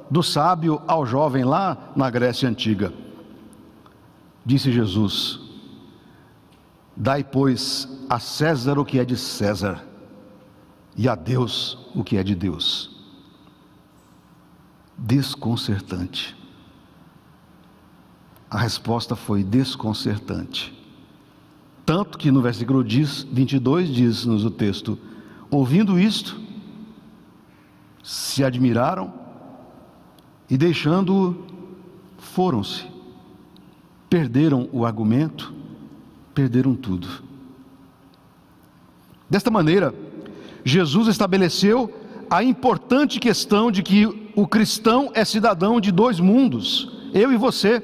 do 0.09 0.23
sábio 0.23 0.81
ao 0.87 1.05
jovem 1.05 1.45
lá 1.45 1.93
na 1.97 2.09
Grécia 2.09 2.49
Antiga. 2.49 2.93
Disse 4.47 4.71
Jesus: 4.71 5.48
Dai, 7.01 7.23
pois, 7.23 7.89
a 8.11 8.19
César 8.19 8.77
o 8.77 8.85
que 8.85 8.99
é 8.99 9.05
de 9.05 9.17
César, 9.17 9.85
e 10.97 11.09
a 11.09 11.15
Deus 11.15 11.79
o 11.95 12.03
que 12.03 12.17
é 12.17 12.25
de 12.25 12.35
Deus. 12.35 12.91
Desconcertante. 14.97 16.37
A 18.51 18.59
resposta 18.59 19.15
foi 19.15 19.45
desconcertante. 19.45 20.77
Tanto 21.87 22.19
que 22.19 22.33
no 22.33 22.43
versículo 22.43 22.83
22 22.83 23.91
diz-nos 23.91 24.45
o 24.45 24.51
texto: 24.51 24.99
ouvindo 25.53 26.01
isto, 26.01 26.41
se 28.03 28.43
admiraram 28.43 29.15
e 30.51 30.59
deixando-o, 30.59 31.47
foram-se. 32.19 32.87
Perderam 34.11 34.69
o 34.73 34.85
argumento, 34.85 35.55
perderam 36.39 36.77
tudo. 36.77 37.09
Desta 39.29 39.51
maneira, 39.51 39.93
Jesus 40.65 41.09
estabeleceu 41.09 41.93
a 42.31 42.45
importante 42.45 43.19
questão 43.19 43.73
de 43.73 43.83
que 43.83 44.31
o 44.37 44.47
cristão 44.47 45.11
é 45.15 45.25
cidadão 45.25 45.81
de 45.81 45.91
dois 45.91 46.21
mundos. 46.21 46.93
Eu 47.13 47.33
e 47.33 47.37
você 47.37 47.83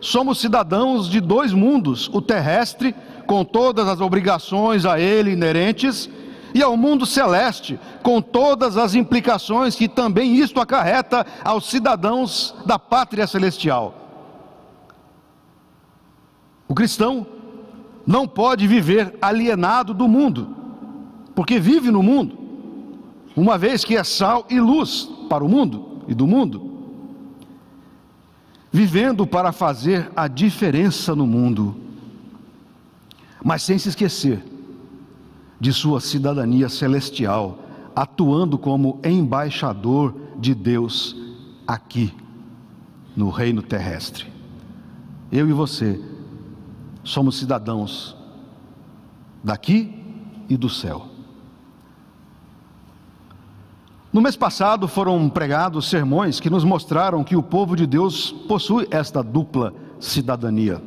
somos 0.00 0.40
cidadãos 0.40 1.08
de 1.08 1.20
dois 1.20 1.52
mundos: 1.52 2.10
o 2.12 2.20
terrestre, 2.20 2.96
com 3.28 3.44
todas 3.44 3.86
as 3.86 4.00
obrigações 4.00 4.84
a 4.84 4.98
ele 4.98 5.30
inerentes, 5.30 6.10
e 6.52 6.64
ao 6.64 6.76
mundo 6.76 7.06
celeste, 7.06 7.78
com 8.02 8.20
todas 8.20 8.76
as 8.76 8.96
implicações 8.96 9.76
que 9.76 9.86
também 9.88 10.34
isto 10.34 10.58
acarreta 10.58 11.24
aos 11.44 11.66
cidadãos 11.66 12.56
da 12.66 12.76
pátria 12.76 13.28
celestial. 13.28 13.94
O 16.66 16.74
cristão 16.74 17.33
não 18.06 18.26
pode 18.28 18.66
viver 18.66 19.16
alienado 19.20 19.94
do 19.94 20.06
mundo, 20.06 20.48
porque 21.34 21.58
vive 21.58 21.90
no 21.90 22.02
mundo, 22.02 22.38
uma 23.36 23.58
vez 23.58 23.84
que 23.84 23.96
é 23.96 24.04
sal 24.04 24.46
e 24.50 24.60
luz 24.60 25.08
para 25.28 25.44
o 25.44 25.48
mundo 25.48 26.02
e 26.06 26.14
do 26.14 26.26
mundo, 26.26 26.70
vivendo 28.70 29.26
para 29.26 29.52
fazer 29.52 30.10
a 30.14 30.28
diferença 30.28 31.14
no 31.14 31.26
mundo, 31.26 31.76
mas 33.42 33.62
sem 33.62 33.78
se 33.78 33.88
esquecer 33.88 34.44
de 35.58 35.72
sua 35.72 36.00
cidadania 36.00 36.68
celestial, 36.68 37.60
atuando 37.94 38.58
como 38.58 39.00
embaixador 39.04 40.14
de 40.38 40.54
Deus 40.54 41.16
aqui 41.66 42.12
no 43.16 43.30
reino 43.30 43.62
terrestre. 43.62 44.26
Eu 45.30 45.48
e 45.48 45.52
você 45.52 46.00
somos 47.04 47.38
cidadãos 47.38 48.16
daqui 49.42 49.94
e 50.48 50.56
do 50.56 50.68
céu. 50.68 51.08
No 54.12 54.22
mês 54.22 54.36
passado 54.36 54.86
foram 54.86 55.28
pregados 55.28 55.88
sermões 55.88 56.38
que 56.38 56.48
nos 56.48 56.62
mostraram 56.62 57.24
que 57.24 57.34
o 57.34 57.42
povo 57.42 57.74
de 57.74 57.86
Deus 57.86 58.30
possui 58.30 58.86
esta 58.90 59.22
dupla 59.22 59.74
cidadania. 59.98 60.80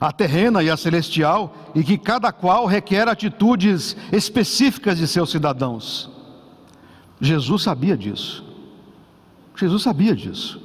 A 0.00 0.10
terrena 0.10 0.62
e 0.62 0.70
a 0.70 0.76
celestial, 0.76 1.54
e 1.74 1.84
que 1.84 1.98
cada 1.98 2.32
qual 2.32 2.66
requer 2.66 3.06
atitudes 3.06 3.96
específicas 4.10 4.98
de 4.98 5.06
seus 5.06 5.30
cidadãos. 5.30 6.10
Jesus 7.20 7.62
sabia 7.62 7.96
disso. 7.96 8.44
Jesus 9.54 9.82
sabia 9.82 10.16
disso. 10.16 10.61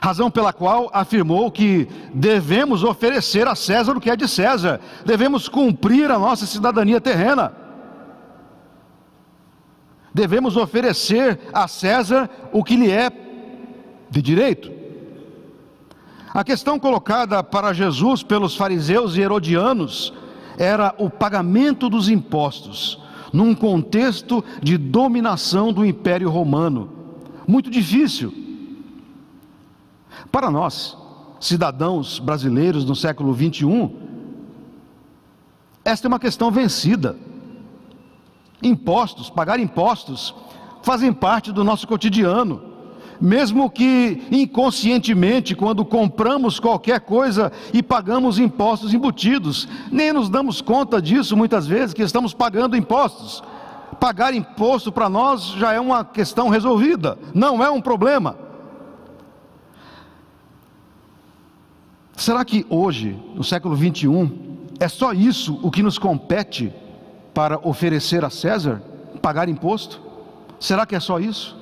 Razão 0.00 0.30
pela 0.30 0.52
qual 0.52 0.90
afirmou 0.92 1.50
que 1.50 1.88
devemos 2.14 2.84
oferecer 2.84 3.48
a 3.48 3.54
César 3.54 3.96
o 3.96 4.00
que 4.00 4.10
é 4.10 4.16
de 4.16 4.28
César, 4.28 4.80
devemos 5.04 5.48
cumprir 5.48 6.10
a 6.10 6.18
nossa 6.18 6.46
cidadania 6.46 7.00
terrena 7.00 7.52
devemos 10.18 10.56
oferecer 10.56 11.38
a 11.52 11.68
César 11.68 12.28
o 12.52 12.64
que 12.64 12.74
lhe 12.74 12.90
é 12.90 13.08
de 14.10 14.20
direito. 14.20 14.68
A 16.34 16.42
questão 16.42 16.76
colocada 16.76 17.40
para 17.42 17.72
Jesus 17.72 18.24
pelos 18.24 18.56
fariseus 18.56 19.16
e 19.16 19.20
herodianos 19.20 20.12
era 20.58 20.92
o 20.98 21.08
pagamento 21.08 21.88
dos 21.88 22.08
impostos, 22.08 23.00
num 23.32 23.54
contexto 23.54 24.44
de 24.60 24.76
dominação 24.76 25.72
do 25.72 25.84
Império 25.84 26.28
Romano. 26.30 26.90
Muito 27.46 27.70
difícil. 27.70 28.47
Para 30.30 30.50
nós, 30.50 30.96
cidadãos 31.40 32.18
brasileiros 32.18 32.84
no 32.84 32.94
século 32.96 33.32
21, 33.32 34.08
esta 35.84 36.06
é 36.06 36.08
uma 36.08 36.18
questão 36.18 36.50
vencida. 36.50 37.16
Impostos, 38.62 39.30
pagar 39.30 39.58
impostos, 39.60 40.34
fazem 40.82 41.12
parte 41.12 41.52
do 41.52 41.64
nosso 41.64 41.86
cotidiano. 41.86 42.62
Mesmo 43.20 43.68
que 43.68 44.22
inconscientemente, 44.30 45.54
quando 45.54 45.84
compramos 45.84 46.60
qualquer 46.60 47.00
coisa 47.00 47.50
e 47.72 47.82
pagamos 47.82 48.38
impostos 48.38 48.94
embutidos, 48.94 49.66
nem 49.90 50.12
nos 50.12 50.28
damos 50.28 50.60
conta 50.60 51.02
disso 51.02 51.36
muitas 51.36 51.66
vezes, 51.66 51.94
que 51.94 52.02
estamos 52.02 52.32
pagando 52.32 52.76
impostos. 52.76 53.42
Pagar 53.98 54.34
imposto 54.34 54.92
para 54.92 55.08
nós 55.08 55.48
já 55.56 55.72
é 55.72 55.80
uma 55.80 56.04
questão 56.04 56.48
resolvida, 56.48 57.18
não 57.34 57.64
é 57.64 57.70
um 57.70 57.80
problema. 57.80 58.47
Será 62.18 62.44
que 62.44 62.66
hoje, 62.68 63.18
no 63.34 63.42
século 63.42 63.74
21, 63.74 64.66
é 64.78 64.88
só 64.88 65.12
isso 65.14 65.58
o 65.62 65.70
que 65.70 65.82
nos 65.82 65.98
compete? 65.98 66.70
para 67.38 67.56
oferecer 67.62 68.24
a 68.24 68.30
César, 68.30 68.82
pagar 69.22 69.48
imposto? 69.48 70.00
Será 70.58 70.84
que 70.84 70.96
é 70.96 70.98
só 70.98 71.20
isso? 71.20 71.56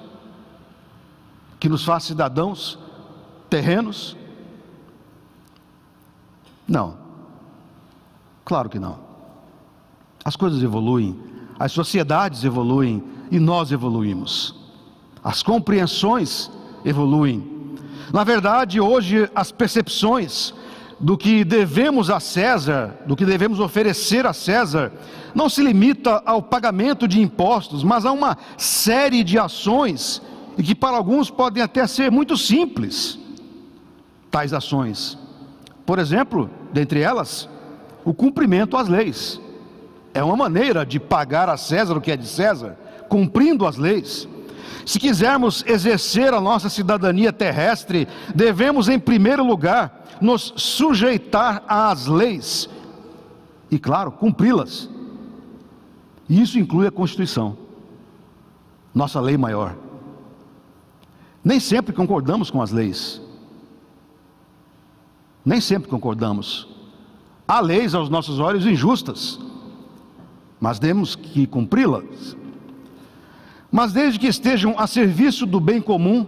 Que 1.60 1.68
nos 1.68 1.84
faz 1.84 2.04
cidadãos 2.04 2.78
terrenos? 3.50 4.16
Não. 6.66 6.96
Claro 8.42 8.70
que 8.70 8.78
não. 8.78 8.98
As 10.24 10.34
coisas 10.34 10.62
evoluem, 10.62 11.20
as 11.58 11.72
sociedades 11.72 12.42
evoluem 12.42 13.04
e 13.30 13.38
nós 13.38 13.70
evoluímos. 13.70 14.54
As 15.22 15.42
compreensões 15.42 16.50
evoluem. 16.86 17.55
Na 18.12 18.24
verdade, 18.24 18.80
hoje 18.80 19.28
as 19.34 19.50
percepções 19.50 20.54
do 20.98 21.16
que 21.16 21.44
devemos 21.44 22.10
a 22.10 22.20
César, 22.20 22.96
do 23.06 23.16
que 23.16 23.24
devemos 23.24 23.60
oferecer 23.60 24.26
a 24.26 24.32
César, 24.32 24.92
não 25.34 25.48
se 25.48 25.62
limita 25.62 26.22
ao 26.24 26.42
pagamento 26.42 27.06
de 27.06 27.20
impostos, 27.20 27.84
mas 27.84 28.06
a 28.06 28.12
uma 28.12 28.38
série 28.56 29.22
de 29.22 29.38
ações, 29.38 30.22
e 30.56 30.62
que 30.62 30.74
para 30.74 30.96
alguns 30.96 31.30
podem 31.30 31.62
até 31.62 31.86
ser 31.86 32.10
muito 32.10 32.36
simples, 32.36 33.18
tais 34.30 34.52
ações. 34.54 35.18
Por 35.84 35.98
exemplo, 35.98 36.48
dentre 36.72 37.00
elas, 37.00 37.48
o 38.04 38.14
cumprimento 38.14 38.76
às 38.76 38.88
leis. 38.88 39.40
É 40.14 40.24
uma 40.24 40.36
maneira 40.36 40.86
de 40.86 40.98
pagar 40.98 41.50
a 41.50 41.58
César 41.58 41.96
o 41.96 42.00
que 42.00 42.10
é 42.10 42.16
de 42.16 42.26
César, 42.26 42.78
cumprindo 43.08 43.66
as 43.66 43.76
leis. 43.76 44.26
Se 44.84 44.98
quisermos 44.98 45.64
exercer 45.66 46.32
a 46.32 46.40
nossa 46.40 46.68
cidadania 46.68 47.32
terrestre, 47.32 48.06
devemos, 48.34 48.88
em 48.88 48.98
primeiro 48.98 49.44
lugar, 49.44 50.04
nos 50.20 50.52
sujeitar 50.56 51.62
às 51.68 52.06
leis 52.06 52.68
e, 53.70 53.78
claro, 53.78 54.12
cumpri-las. 54.12 54.88
Isso 56.28 56.58
inclui 56.58 56.86
a 56.86 56.90
Constituição, 56.90 57.56
nossa 58.94 59.20
lei 59.20 59.36
maior. 59.36 59.76
Nem 61.44 61.60
sempre 61.60 61.92
concordamos 61.92 62.50
com 62.50 62.60
as 62.60 62.72
leis. 62.72 63.20
Nem 65.44 65.60
sempre 65.60 65.88
concordamos. 65.88 66.68
Há 67.46 67.60
leis 67.60 67.94
aos 67.94 68.08
nossos 68.08 68.40
olhos 68.40 68.66
injustas, 68.66 69.38
mas 70.58 70.80
temos 70.80 71.14
que 71.14 71.46
cumpri-las. 71.46 72.36
Mas 73.70 73.92
desde 73.92 74.18
que 74.18 74.26
estejam 74.26 74.74
a 74.78 74.86
serviço 74.86 75.46
do 75.46 75.60
bem 75.60 75.80
comum, 75.80 76.26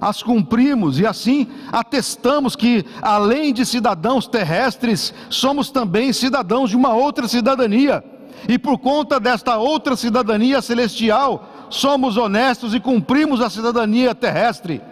as 0.00 0.22
cumprimos 0.22 0.98
e 0.98 1.06
assim 1.06 1.48
atestamos 1.72 2.54
que, 2.54 2.84
além 3.00 3.54
de 3.54 3.64
cidadãos 3.64 4.26
terrestres, 4.26 5.14
somos 5.30 5.70
também 5.70 6.12
cidadãos 6.12 6.70
de 6.70 6.76
uma 6.76 6.92
outra 6.94 7.26
cidadania 7.26 8.04
e 8.48 8.58
por 8.58 8.78
conta 8.78 9.18
desta 9.18 9.56
outra 9.56 9.96
cidadania 9.96 10.60
celestial, 10.60 11.48
somos 11.70 12.16
honestos 12.16 12.74
e 12.74 12.80
cumprimos 12.80 13.40
a 13.40 13.48
cidadania 13.48 14.14
terrestre. 14.14 14.82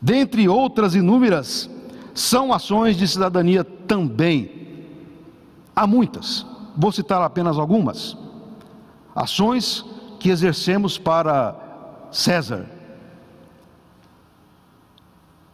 Dentre 0.00 0.48
outras 0.48 0.94
inúmeras, 0.94 1.68
são 2.14 2.52
ações 2.52 2.96
de 2.96 3.08
cidadania 3.08 3.64
também. 3.64 4.50
Há 5.74 5.86
muitas, 5.86 6.46
vou 6.76 6.92
citar 6.92 7.22
apenas 7.22 7.58
algumas. 7.58 8.16
Ações 9.18 9.84
que 10.20 10.28
exercemos 10.28 10.96
para 10.96 12.06
César. 12.12 12.66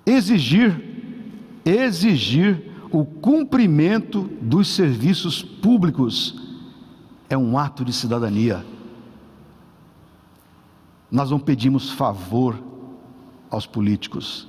Exigir, 0.05 1.63
exigir 1.65 2.71
o 2.93 3.07
cumprimento 3.07 4.31
dos 4.43 4.69
serviços 4.69 5.43
públicos 5.43 6.39
é 7.31 7.39
um 7.39 7.57
ato 7.57 7.87
de 7.87 7.93
cidadania. 7.95 8.63
Nós 11.11 11.31
não 11.31 11.41
pedimos 11.41 11.91
favor 11.91 12.63
aos 13.49 13.67
políticos, 13.67 14.47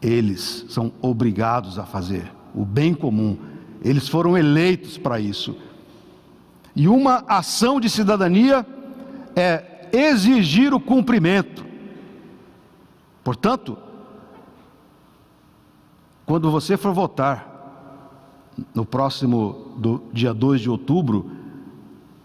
eles 0.00 0.64
são 0.68 0.92
obrigados 1.02 1.76
a 1.76 1.84
fazer 1.84 2.30
o 2.54 2.64
bem 2.64 2.94
comum, 2.94 3.36
eles 3.82 4.06
foram 4.06 4.38
eleitos 4.38 4.96
para 4.96 5.18
isso. 5.18 5.56
E 6.74 6.88
uma 6.88 7.24
ação 7.28 7.78
de 7.80 7.88
cidadania 7.88 8.66
é 9.36 9.88
exigir 9.92 10.74
o 10.74 10.80
cumprimento. 10.80 11.64
Portanto, 13.22 13.78
quando 16.26 16.50
você 16.50 16.76
for 16.76 16.92
votar, 16.92 17.54
no 18.74 18.84
próximo 18.84 19.74
do 19.76 20.02
dia 20.12 20.32
2 20.32 20.60
de 20.60 20.70
outubro, 20.70 21.30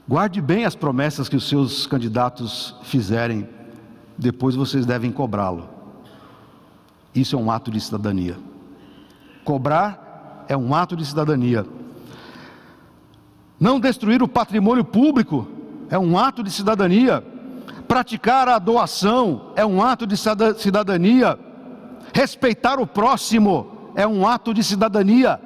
guarde 0.07 0.41
bem 0.41 0.65
as 0.65 0.75
promessas 0.75 1.29
que 1.29 1.35
os 1.35 1.47
seus 1.47 1.85
candidatos 1.85 2.75
fizerem, 2.83 3.47
depois 4.17 4.55
vocês 4.55 4.85
devem 4.85 5.11
cobrá-lo. 5.11 5.69
Isso 7.13 7.35
é 7.35 7.39
um 7.39 7.49
ato 7.49 7.71
de 7.71 7.79
cidadania. 7.79 8.37
Cobrar 9.43 10.45
é 10.47 10.55
um 10.55 10.73
ato 10.73 10.95
de 10.95 11.05
cidadania. 11.05 11.65
Não 13.59 13.79
destruir 13.79 14.23
o 14.23 14.27
patrimônio 14.27 14.85
público 14.85 15.47
é 15.89 15.97
um 15.97 16.17
ato 16.17 16.43
de 16.43 16.51
cidadania. 16.51 17.23
Praticar 17.87 18.47
a 18.47 18.59
doação 18.59 19.51
é 19.55 19.65
um 19.65 19.81
ato 19.83 20.07
de 20.07 20.15
cidadania. 20.57 21.37
Respeitar 22.13 22.79
o 22.79 22.87
próximo 22.87 23.91
é 23.95 24.07
um 24.07 24.27
ato 24.27 24.53
de 24.53 24.63
cidadania 24.63 25.39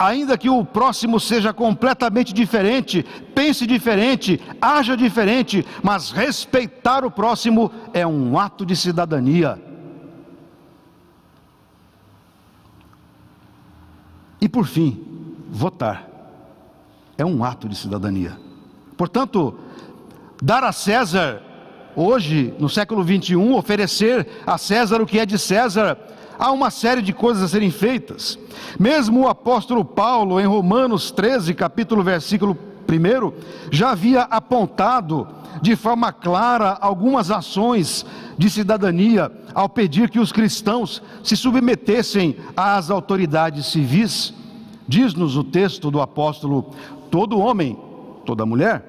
ainda 0.00 0.38
que 0.38 0.48
o 0.48 0.64
próximo 0.64 1.20
seja 1.20 1.52
completamente 1.52 2.32
diferente, 2.32 3.04
pense 3.34 3.66
diferente, 3.66 4.40
haja 4.58 4.96
diferente, 4.96 5.62
mas 5.82 6.10
respeitar 6.10 7.04
o 7.04 7.10
próximo 7.10 7.70
é 7.92 8.06
um 8.06 8.38
ato 8.38 8.64
de 8.64 8.74
cidadania. 8.74 9.60
E 14.40 14.48
por 14.48 14.66
fim, 14.66 15.04
votar. 15.50 16.09
É 17.20 17.24
um 17.26 17.44
ato 17.44 17.68
de 17.68 17.76
cidadania. 17.76 18.38
Portanto, 18.96 19.54
dar 20.42 20.64
a 20.64 20.72
César, 20.72 21.42
hoje, 21.94 22.54
no 22.58 22.66
século 22.66 23.04
21, 23.04 23.56
oferecer 23.56 24.26
a 24.46 24.56
César 24.56 25.02
o 25.02 25.06
que 25.06 25.18
é 25.18 25.26
de 25.26 25.38
César, 25.38 25.98
há 26.38 26.50
uma 26.50 26.70
série 26.70 27.02
de 27.02 27.12
coisas 27.12 27.42
a 27.42 27.48
serem 27.48 27.70
feitas. 27.70 28.38
Mesmo 28.78 29.20
o 29.20 29.28
apóstolo 29.28 29.84
Paulo, 29.84 30.40
em 30.40 30.46
Romanos 30.46 31.10
13, 31.10 31.52
capítulo, 31.52 32.02
versículo 32.02 32.56
1, 32.88 33.32
já 33.70 33.90
havia 33.90 34.22
apontado 34.22 35.28
de 35.60 35.76
forma 35.76 36.14
clara 36.14 36.78
algumas 36.80 37.30
ações 37.30 38.06
de 38.38 38.48
cidadania 38.48 39.30
ao 39.54 39.68
pedir 39.68 40.08
que 40.08 40.20
os 40.20 40.32
cristãos 40.32 41.02
se 41.22 41.36
submetessem 41.36 42.38
às 42.56 42.90
autoridades 42.90 43.66
civis. 43.66 44.32
Diz-nos 44.88 45.36
o 45.36 45.44
texto 45.44 45.88
do 45.88 46.00
apóstolo: 46.00 46.74
todo 47.10 47.38
homem, 47.38 47.76
toda 48.24 48.46
mulher, 48.46 48.84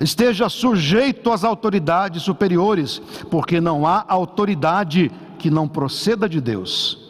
esteja 0.00 0.48
sujeito 0.48 1.30
às 1.30 1.44
autoridades 1.44 2.22
superiores, 2.22 3.00
porque 3.30 3.60
não 3.60 3.86
há 3.86 4.04
autoridade 4.08 5.10
que 5.38 5.50
não 5.50 5.68
proceda 5.68 6.28
de 6.28 6.40
Deus. 6.40 7.06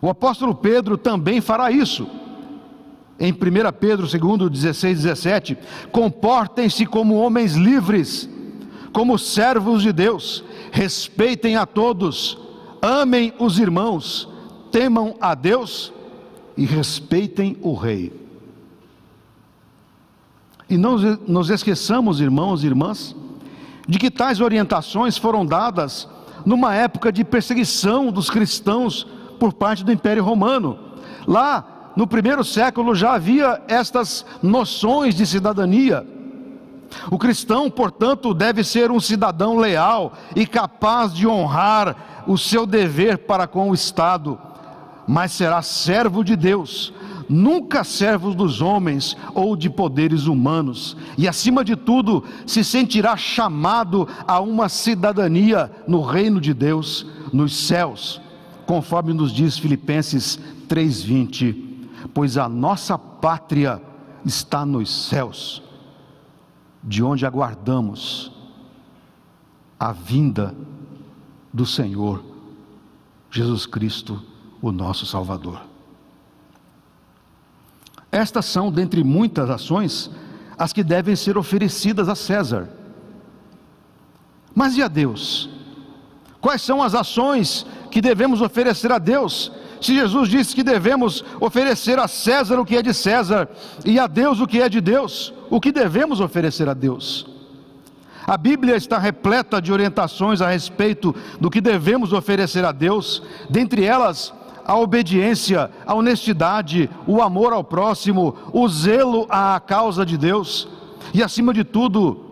O 0.00 0.08
apóstolo 0.08 0.54
Pedro 0.54 0.98
também 0.98 1.40
fará 1.40 1.70
isso. 1.70 2.08
Em 3.20 3.32
1 3.32 3.36
Pedro 3.78 4.06
2, 4.06 4.50
16, 4.50 5.02
17: 5.02 5.58
comportem-se 5.92 6.84
como 6.86 7.14
homens 7.14 7.54
livres, 7.54 8.28
como 8.92 9.18
servos 9.18 9.82
de 9.82 9.92
Deus, 9.92 10.44
respeitem 10.72 11.56
a 11.56 11.64
todos, 11.64 12.36
amem 12.80 13.32
os 13.38 13.58
irmãos, 13.58 14.28
temam 14.72 15.14
a 15.20 15.34
Deus 15.34 15.92
e 16.56 16.64
respeitem 16.64 17.56
o 17.60 17.74
Rei. 17.74 18.12
E 20.68 20.76
não 20.76 20.96
nos 21.26 21.50
esqueçamos, 21.50 22.20
irmãos 22.20 22.62
e 22.62 22.66
irmãs, 22.66 23.14
de 23.86 23.98
que 23.98 24.10
tais 24.10 24.40
orientações 24.40 25.18
foram 25.18 25.44
dadas 25.44 26.08
numa 26.46 26.74
época 26.74 27.12
de 27.12 27.24
perseguição 27.24 28.10
dos 28.10 28.30
cristãos 28.30 29.06
por 29.38 29.52
parte 29.52 29.84
do 29.84 29.92
Império 29.92 30.24
Romano. 30.24 30.78
Lá, 31.26 31.92
no 31.96 32.06
primeiro 32.06 32.42
século, 32.42 32.94
já 32.94 33.12
havia 33.12 33.62
estas 33.68 34.24
noções 34.42 35.14
de 35.14 35.26
cidadania. 35.26 36.06
O 37.10 37.18
cristão, 37.18 37.70
portanto, 37.70 38.34
deve 38.34 38.62
ser 38.62 38.90
um 38.90 39.00
cidadão 39.00 39.56
leal 39.56 40.12
e 40.36 40.46
capaz 40.46 41.12
de 41.12 41.26
honrar 41.26 42.24
o 42.26 42.36
seu 42.38 42.66
dever 42.66 43.18
para 43.18 43.46
com 43.46 43.70
o 43.70 43.74
Estado, 43.74 44.38
mas 45.06 45.32
será 45.32 45.62
servo 45.62 46.22
de 46.22 46.36
Deus, 46.36 46.92
nunca 47.28 47.84
servos 47.84 48.34
dos 48.34 48.60
homens 48.60 49.16
ou 49.34 49.56
de 49.56 49.70
poderes 49.70 50.26
humanos, 50.26 50.96
e 51.16 51.26
acima 51.26 51.64
de 51.64 51.76
tudo, 51.76 52.24
se 52.46 52.62
sentirá 52.62 53.16
chamado 53.16 54.08
a 54.26 54.40
uma 54.40 54.68
cidadania 54.68 55.70
no 55.86 56.02
reino 56.02 56.40
de 56.40 56.52
Deus, 56.52 57.06
nos 57.32 57.54
céus, 57.56 58.20
conforme 58.66 59.12
nos 59.12 59.32
diz 59.32 59.58
Filipenses 59.58 60.38
3:20, 60.68 61.88
pois 62.12 62.36
a 62.36 62.48
nossa 62.48 62.98
pátria 62.98 63.80
está 64.24 64.64
nos 64.64 65.08
céus, 65.08 65.62
de 66.82 67.02
onde 67.02 67.24
aguardamos 67.24 68.32
a 69.78 69.92
vinda 69.92 70.54
do 71.52 71.66
Senhor 71.66 72.22
Jesus 73.30 73.66
Cristo, 73.66 74.22
o 74.62 74.70
nosso 74.70 75.04
Salvador. 75.04 75.60
Estas 78.12 78.44
são, 78.44 78.70
dentre 78.70 79.02
muitas 79.02 79.50
ações, 79.50 80.10
as 80.56 80.72
que 80.72 80.84
devem 80.84 81.16
ser 81.16 81.36
oferecidas 81.36 82.08
a 82.08 82.14
César. 82.14 82.68
Mas 84.54 84.76
e 84.76 84.82
a 84.82 84.88
Deus? 84.88 85.50
Quais 86.40 86.62
são 86.62 86.82
as 86.82 86.94
ações 86.94 87.66
que 87.90 88.00
devemos 88.00 88.40
oferecer 88.40 88.92
a 88.92 88.98
Deus? 88.98 89.50
Se 89.80 89.94
Jesus 89.94 90.28
disse 90.28 90.54
que 90.54 90.62
devemos 90.62 91.24
oferecer 91.40 91.98
a 91.98 92.06
César 92.06 92.60
o 92.60 92.64
que 92.64 92.76
é 92.76 92.82
de 92.82 92.94
César 92.94 93.48
e 93.84 93.98
a 93.98 94.06
Deus 94.06 94.40
o 94.40 94.46
que 94.46 94.60
é 94.60 94.68
de 94.68 94.80
Deus, 94.80 95.32
o 95.50 95.60
que 95.60 95.72
devemos 95.72 96.20
oferecer 96.20 96.68
a 96.68 96.74
Deus? 96.74 97.26
A 98.24 98.36
Bíblia 98.36 98.76
está 98.76 98.98
repleta 98.98 99.60
de 99.60 99.72
orientações 99.72 100.40
a 100.40 100.48
respeito 100.48 101.14
do 101.40 101.50
que 101.50 101.60
devemos 101.60 102.12
oferecer 102.12 102.64
a 102.64 102.70
Deus, 102.70 103.22
dentre 103.50 103.84
elas, 103.84 104.32
a 104.64 104.76
obediência, 104.76 105.70
a 105.86 105.94
honestidade, 105.94 106.88
o 107.06 107.20
amor 107.20 107.52
ao 107.52 107.64
próximo, 107.64 108.36
o 108.52 108.68
zelo 108.68 109.26
à 109.28 109.60
causa 109.60 110.04
de 110.04 110.16
Deus 110.16 110.68
e, 111.12 111.22
acima 111.22 111.52
de 111.52 111.64
tudo, 111.64 112.24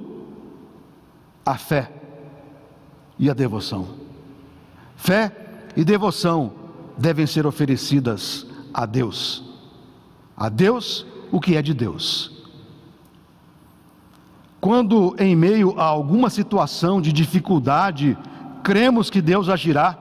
a 1.44 1.56
fé 1.56 1.90
e 3.18 3.28
a 3.28 3.34
devoção. 3.34 3.88
Fé 4.96 5.32
e 5.76 5.84
devoção 5.84 6.52
devem 6.96 7.26
ser 7.26 7.46
oferecidas 7.46 8.46
a 8.72 8.86
Deus. 8.86 9.44
A 10.36 10.48
Deus 10.48 11.06
o 11.30 11.40
que 11.40 11.56
é 11.56 11.62
de 11.62 11.74
Deus. 11.74 12.32
Quando, 14.60 15.16
em 15.18 15.34
meio 15.34 15.78
a 15.78 15.84
alguma 15.84 16.28
situação 16.28 17.00
de 17.00 17.12
dificuldade, 17.12 18.16
cremos 18.62 19.08
que 19.08 19.22
Deus 19.22 19.48
agirá, 19.48 19.96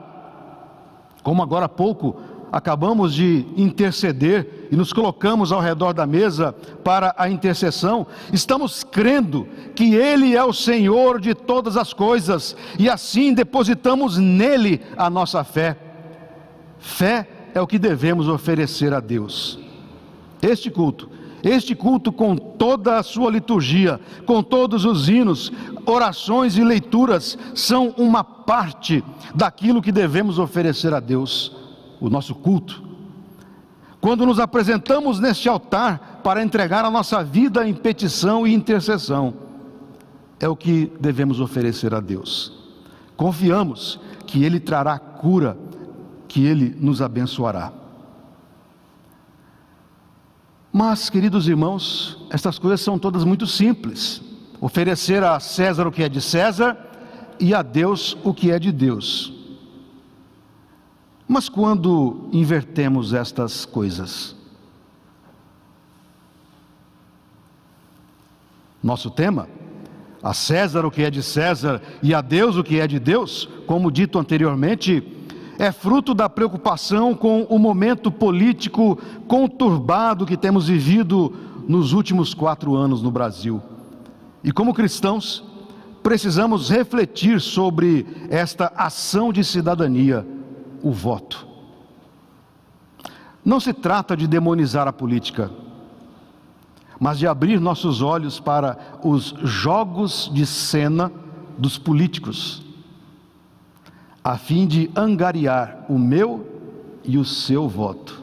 como 1.22 1.42
agora 1.42 1.66
há 1.66 1.68
pouco 1.68 2.16
acabamos 2.52 3.14
de 3.14 3.46
interceder 3.56 4.68
e 4.70 4.76
nos 4.76 4.92
colocamos 4.92 5.52
ao 5.52 5.60
redor 5.60 5.92
da 5.92 6.06
mesa 6.06 6.52
para 6.82 7.14
a 7.16 7.30
intercessão, 7.30 8.06
estamos 8.32 8.82
crendo 8.82 9.46
que 9.74 9.94
Ele 9.94 10.36
é 10.36 10.44
o 10.44 10.52
Senhor 10.52 11.20
de 11.20 11.34
todas 11.34 11.76
as 11.76 11.92
coisas 11.92 12.56
e 12.78 12.88
assim 12.88 13.32
depositamos 13.32 14.18
nele 14.18 14.80
a 14.96 15.08
nossa 15.08 15.44
fé. 15.44 15.76
Fé 16.78 17.28
é 17.54 17.60
o 17.60 17.66
que 17.66 17.78
devemos 17.78 18.28
oferecer 18.28 18.92
a 18.92 19.00
Deus. 19.00 19.58
Este 20.42 20.70
culto 20.70 21.10
este 21.42 21.74
culto, 21.74 22.12
com 22.12 22.36
toda 22.36 22.98
a 22.98 23.02
sua 23.02 23.30
liturgia, 23.30 24.00
com 24.26 24.42
todos 24.42 24.84
os 24.84 25.08
hinos, 25.08 25.52
orações 25.86 26.56
e 26.56 26.64
leituras, 26.64 27.38
são 27.54 27.94
uma 27.96 28.22
parte 28.22 29.02
daquilo 29.34 29.82
que 29.82 29.92
devemos 29.92 30.38
oferecer 30.38 30.92
a 30.92 31.00
Deus, 31.00 31.56
o 32.00 32.10
nosso 32.10 32.34
culto. 32.34 32.82
Quando 34.00 34.24
nos 34.24 34.38
apresentamos 34.38 35.20
neste 35.20 35.48
altar 35.48 36.20
para 36.22 36.42
entregar 36.42 36.84
a 36.84 36.90
nossa 36.90 37.22
vida 37.22 37.68
em 37.68 37.74
petição 37.74 38.46
e 38.46 38.54
intercessão, 38.54 39.34
é 40.38 40.48
o 40.48 40.56
que 40.56 40.90
devemos 40.98 41.38
oferecer 41.38 41.94
a 41.94 42.00
Deus. 42.00 42.52
Confiamos 43.16 44.00
que 44.26 44.42
Ele 44.42 44.58
trará 44.58 44.98
cura, 44.98 45.56
que 46.26 46.46
Ele 46.46 46.74
nos 46.80 47.02
abençoará. 47.02 47.79
Mas, 50.72 51.10
queridos 51.10 51.48
irmãos, 51.48 52.16
estas 52.30 52.58
coisas 52.58 52.80
são 52.80 52.98
todas 52.98 53.24
muito 53.24 53.46
simples. 53.46 54.22
Oferecer 54.60 55.24
a 55.24 55.40
César 55.40 55.86
o 55.86 55.92
que 55.92 56.02
é 56.02 56.08
de 56.08 56.20
César 56.20 56.76
e 57.40 57.54
a 57.54 57.62
Deus 57.62 58.16
o 58.22 58.32
que 58.32 58.50
é 58.50 58.58
de 58.58 58.70
Deus. 58.70 59.32
Mas 61.26 61.48
quando 61.48 62.28
invertemos 62.32 63.12
estas 63.12 63.64
coisas? 63.64 64.36
Nosso 68.82 69.10
tema? 69.10 69.48
A 70.22 70.34
César 70.34 70.84
o 70.84 70.90
que 70.90 71.02
é 71.02 71.10
de 71.10 71.22
César 71.22 71.82
e 72.02 72.14
a 72.14 72.20
Deus 72.20 72.56
o 72.56 72.62
que 72.62 72.78
é 72.78 72.86
de 72.86 72.98
Deus, 72.98 73.48
como 73.66 73.90
dito 73.90 74.18
anteriormente, 74.18 75.02
é 75.60 75.70
fruto 75.70 76.14
da 76.14 76.26
preocupação 76.26 77.14
com 77.14 77.42
o 77.42 77.58
momento 77.58 78.10
político 78.10 78.98
conturbado 79.28 80.24
que 80.24 80.34
temos 80.34 80.68
vivido 80.68 81.34
nos 81.68 81.92
últimos 81.92 82.32
quatro 82.32 82.74
anos 82.74 83.02
no 83.02 83.10
Brasil. 83.10 83.60
E 84.42 84.52
como 84.52 84.72
cristãos, 84.72 85.44
precisamos 86.02 86.70
refletir 86.70 87.42
sobre 87.42 88.06
esta 88.30 88.72
ação 88.74 89.30
de 89.30 89.44
cidadania, 89.44 90.26
o 90.82 90.92
voto. 90.92 91.46
Não 93.44 93.60
se 93.60 93.74
trata 93.74 94.16
de 94.16 94.26
demonizar 94.26 94.88
a 94.88 94.92
política, 94.94 95.50
mas 96.98 97.18
de 97.18 97.26
abrir 97.26 97.60
nossos 97.60 98.00
olhos 98.00 98.40
para 98.40 98.78
os 99.04 99.34
jogos 99.42 100.30
de 100.32 100.46
cena 100.46 101.12
dos 101.58 101.76
políticos 101.76 102.69
a 104.22 104.36
fim 104.36 104.66
de 104.66 104.90
angariar 104.94 105.86
o 105.88 105.98
meu 105.98 106.46
e 107.04 107.18
o 107.18 107.24
seu 107.24 107.68
voto. 107.68 108.22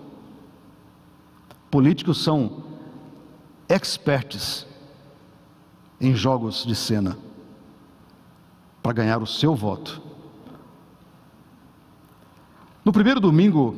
Políticos 1.70 2.24
são 2.24 2.64
experts 3.68 4.66
em 6.00 6.16
jogos 6.16 6.66
de 6.66 6.76
cena 6.76 7.18
para 8.82 8.94
ganhar 8.94 9.22
o 9.22 9.28
seu 9.28 9.56
voto. 9.56 10.02
No 12.86 12.92
primeiro 12.92 13.20
domingo 13.20 13.76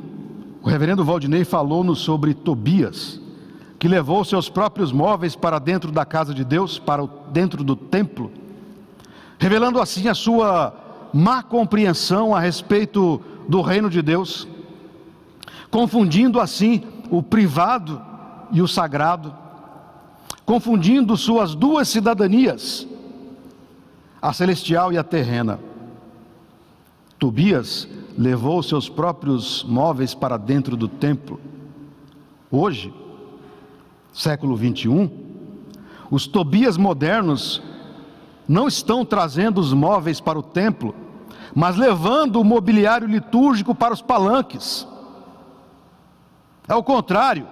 O 0.61 0.67
reverendo 0.67 1.05
Valdinei 1.05 1.45
falou-nos 1.45 1.99
sobre 1.99 2.33
Tobias, 2.33 3.19
que 3.77 3.87
levou 3.87 4.25
seus 4.25 4.49
próprios 4.49 4.91
móveis 4.91 5.35
para 5.35 5.57
dentro 5.57 5.91
da 5.91 6.05
casa 6.05 6.33
de 6.33 6.43
Deus, 6.43 6.77
para 6.77 7.07
dentro 7.31 7.63
do 7.63 7.75
templo, 7.75 8.29
revelando 9.37 9.79
assim 9.79 10.09
a 10.09 10.13
sua 10.13 10.88
má 11.13 11.41
compreensão 11.41 12.35
a 12.35 12.39
respeito 12.39 13.21
do 13.47 13.61
reino 13.61 13.89
de 13.89 14.01
Deus, 14.01 14.47
confundindo 15.71 16.39
assim 16.39 16.83
o 17.09 17.23
privado 17.23 18.01
e 18.51 18.61
o 18.61 18.67
sagrado, 18.67 19.33
confundindo 20.45 21.15
suas 21.17 21.55
duas 21.55 21.87
cidadanias, 21.87 22.87
a 24.21 24.33
celestial 24.33 24.91
e 24.91 24.97
a 24.97 25.03
terrena. 25.03 25.59
Tobias 27.17 27.87
levou 28.17 28.61
seus 28.63 28.87
próprios 28.87 29.63
móveis 29.63 30.13
para 30.13 30.37
dentro 30.37 30.77
do 30.77 30.87
templo. 30.87 31.39
Hoje, 32.51 32.93
século 34.13 34.55
21, 34.55 35.09
os 36.09 36.25
Tobias 36.27 36.77
modernos 36.77 37.61
não 38.49 38.67
estão 38.67 39.05
trazendo 39.05 39.61
os 39.61 39.71
móveis 39.71 40.19
para 40.19 40.39
o 40.39 40.43
templo, 40.43 40.95
mas 41.53 41.75
levando 41.75 42.37
o 42.37 42.43
mobiliário 42.43 43.07
litúrgico 43.07 43.75
para 43.75 43.93
os 43.93 44.01
palanques. 44.01 44.87
É 46.67 46.73
o 46.73 46.81
contrário, 46.81 47.47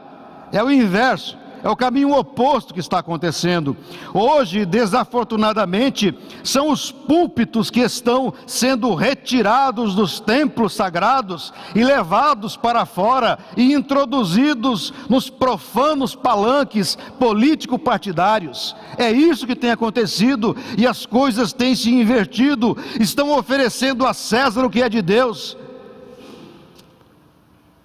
é 0.51 0.61
o 0.63 0.71
inverso. 0.71 1.37
É 1.67 1.69
o 1.69 1.75
caminho 1.75 2.17
oposto 2.17 2.73
que 2.73 2.79
está 2.79 2.99
acontecendo. 2.99 3.75
Hoje, 4.13 4.65
desafortunadamente, 4.65 6.17
são 6.41 6.71
os 6.71 6.93
púlpitos 6.93 7.69
que 7.69 7.81
estão 7.81 8.33
sendo 8.45 8.95
retirados 8.95 9.93
dos 9.93 10.17
templos 10.17 10.71
sagrados 10.71 11.53
e 11.75 11.83
levados 11.83 12.55
para 12.55 12.85
fora 12.85 13.37
e 13.57 13.73
introduzidos 13.73 14.93
nos 15.09 15.29
profanos 15.29 16.15
palanques 16.15 16.97
político-partidários. 17.19 18.73
É 18.97 19.11
isso 19.11 19.45
que 19.45 19.53
tem 19.53 19.71
acontecido 19.71 20.55
e 20.77 20.87
as 20.87 21.05
coisas 21.05 21.51
têm 21.51 21.75
se 21.75 21.93
invertido. 21.93 22.77
Estão 22.97 23.37
oferecendo 23.37 24.07
a 24.07 24.13
César 24.13 24.63
o 24.63 24.69
que 24.69 24.81
é 24.81 24.87
de 24.87 25.01
Deus 25.01 25.57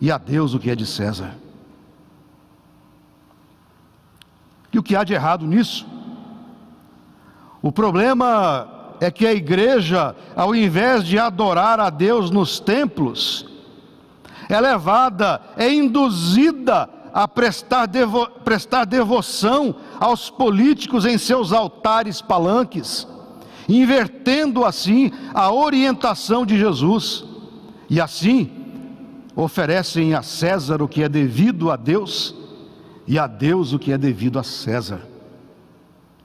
e 0.01 0.09
a 0.09 0.19
Deus 0.19 0.55
o 0.55 0.61
que 0.61 0.71
é 0.71 0.77
de 0.77 0.87
César. 0.87 1.42
E 4.73 4.79
o 4.79 4.83
que 4.83 4.97
há 4.97 5.05
de 5.05 5.13
errado 5.13 5.47
nisso? 5.47 5.87
O 7.61 7.71
problema 7.71 8.97
é 9.01 9.11
que 9.11 9.27
a 9.27 9.33
igreja, 9.33 10.17
ao 10.35 10.55
invés 10.55 11.05
de 11.05 11.19
adorar 11.19 11.79
a 11.79 11.91
Deus 11.91 12.31
nos 12.31 12.59
templos, 12.59 13.47
é 14.49 14.61
levada, 14.61 15.41
é 15.57 15.73
induzida 15.73 16.89
a 17.13 17.29
prestar, 17.29 17.87
devo, 17.87 18.27
prestar 18.45 18.85
devoção 18.85 19.75
aos 20.01 20.31
políticos 20.31 21.05
em 21.05 21.19
seus 21.19 21.53
altares 21.53 22.23
palanques, 22.23 23.07
invertendo 23.69 24.65
assim 24.65 25.13
a 25.35 25.53
orientação 25.53 26.47
de 26.47 26.59
Jesus, 26.59 27.25
e 27.91 28.01
assim 28.01 28.51
oferecem 29.37 30.15
a 30.15 30.23
César 30.23 30.83
o 30.83 30.89
que 30.89 31.03
é 31.03 31.09
devido 31.09 31.71
a 31.71 31.77
Deus 31.77 32.42
e 33.07 33.19
a 33.19 33.27
Deus 33.27 33.73
o 33.73 33.79
que 33.79 33.93
é 33.93 33.99
devido 33.99 34.39
a 34.39 34.43
César. 34.43 35.01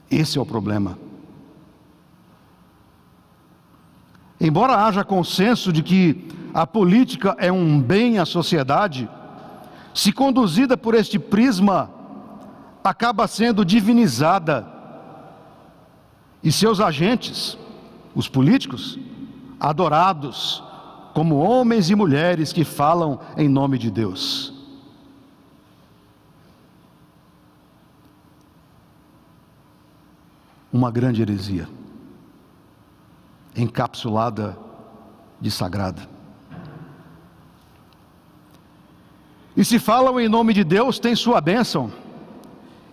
Esse 0.09 0.37
é 0.37 0.41
o 0.41 0.45
problema. 0.45 0.97
Embora 4.39 4.85
haja 4.85 5.03
consenso 5.03 5.73
de 5.73 5.81
que 5.81 6.27
a 6.53 6.65
política 6.65 7.35
é 7.39 7.51
um 7.51 7.81
bem 7.81 8.19
à 8.19 8.25
sociedade, 8.25 9.09
se 9.93 10.11
conduzida 10.11 10.77
por 10.77 10.93
este 10.93 11.17
prisma, 11.17 11.89
acaba 12.83 13.27
sendo 13.27 13.65
divinizada 13.65 14.67
e 16.43 16.51
seus 16.51 16.79
agentes, 16.79 17.57
os 18.15 18.29
políticos, 18.29 18.97
adorados 19.59 20.63
como 21.13 21.37
homens 21.37 21.89
e 21.89 21.95
mulheres 21.95 22.53
que 22.53 22.63
falam 22.63 23.19
em 23.35 23.49
nome 23.49 23.77
de 23.77 23.89
Deus. 23.89 24.56
Uma 30.77 30.91
grande 30.91 31.23
heresia, 31.23 31.67
encapsulada 33.55 34.55
de 35.41 35.49
sagrada. 35.49 36.07
E 39.55 39.65
se 39.65 39.79
falam 39.79 40.19
em 40.19 40.29
nome 40.29 40.53
de 40.53 40.63
Deus, 40.63 40.99
tem 40.99 41.15
sua 41.15 41.41
bênção. 41.41 41.91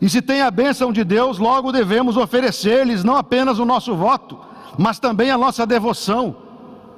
E 0.01 0.09
se 0.09 0.23
tem 0.23 0.41
a 0.41 0.51
bênção 0.51 0.91
de 0.91 1.05
Deus, 1.05 1.39
logo 1.39 1.71
devemos 1.71 2.17
oferecer-lhes 2.17 3.05
não 3.05 3.17
apenas 3.17 3.59
o 3.59 3.67
nosso 3.67 3.95
voto, 3.95 4.41
mas 4.79 4.99
também 4.99 5.31
a 5.31 5.37
nossa 5.37 5.67
devoção 5.67 6.35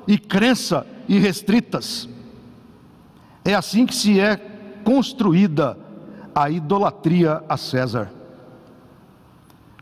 e 0.07 0.17
crença 0.17 0.87
irrestritas. 1.09 2.09
É 3.45 3.55
assim 3.55 3.87
que 3.87 3.95
se 3.95 4.21
é 4.21 4.37
construída 4.85 5.77
a 6.33 6.49
idolatria 6.49 7.43
a 7.49 7.57
César. 7.57 8.13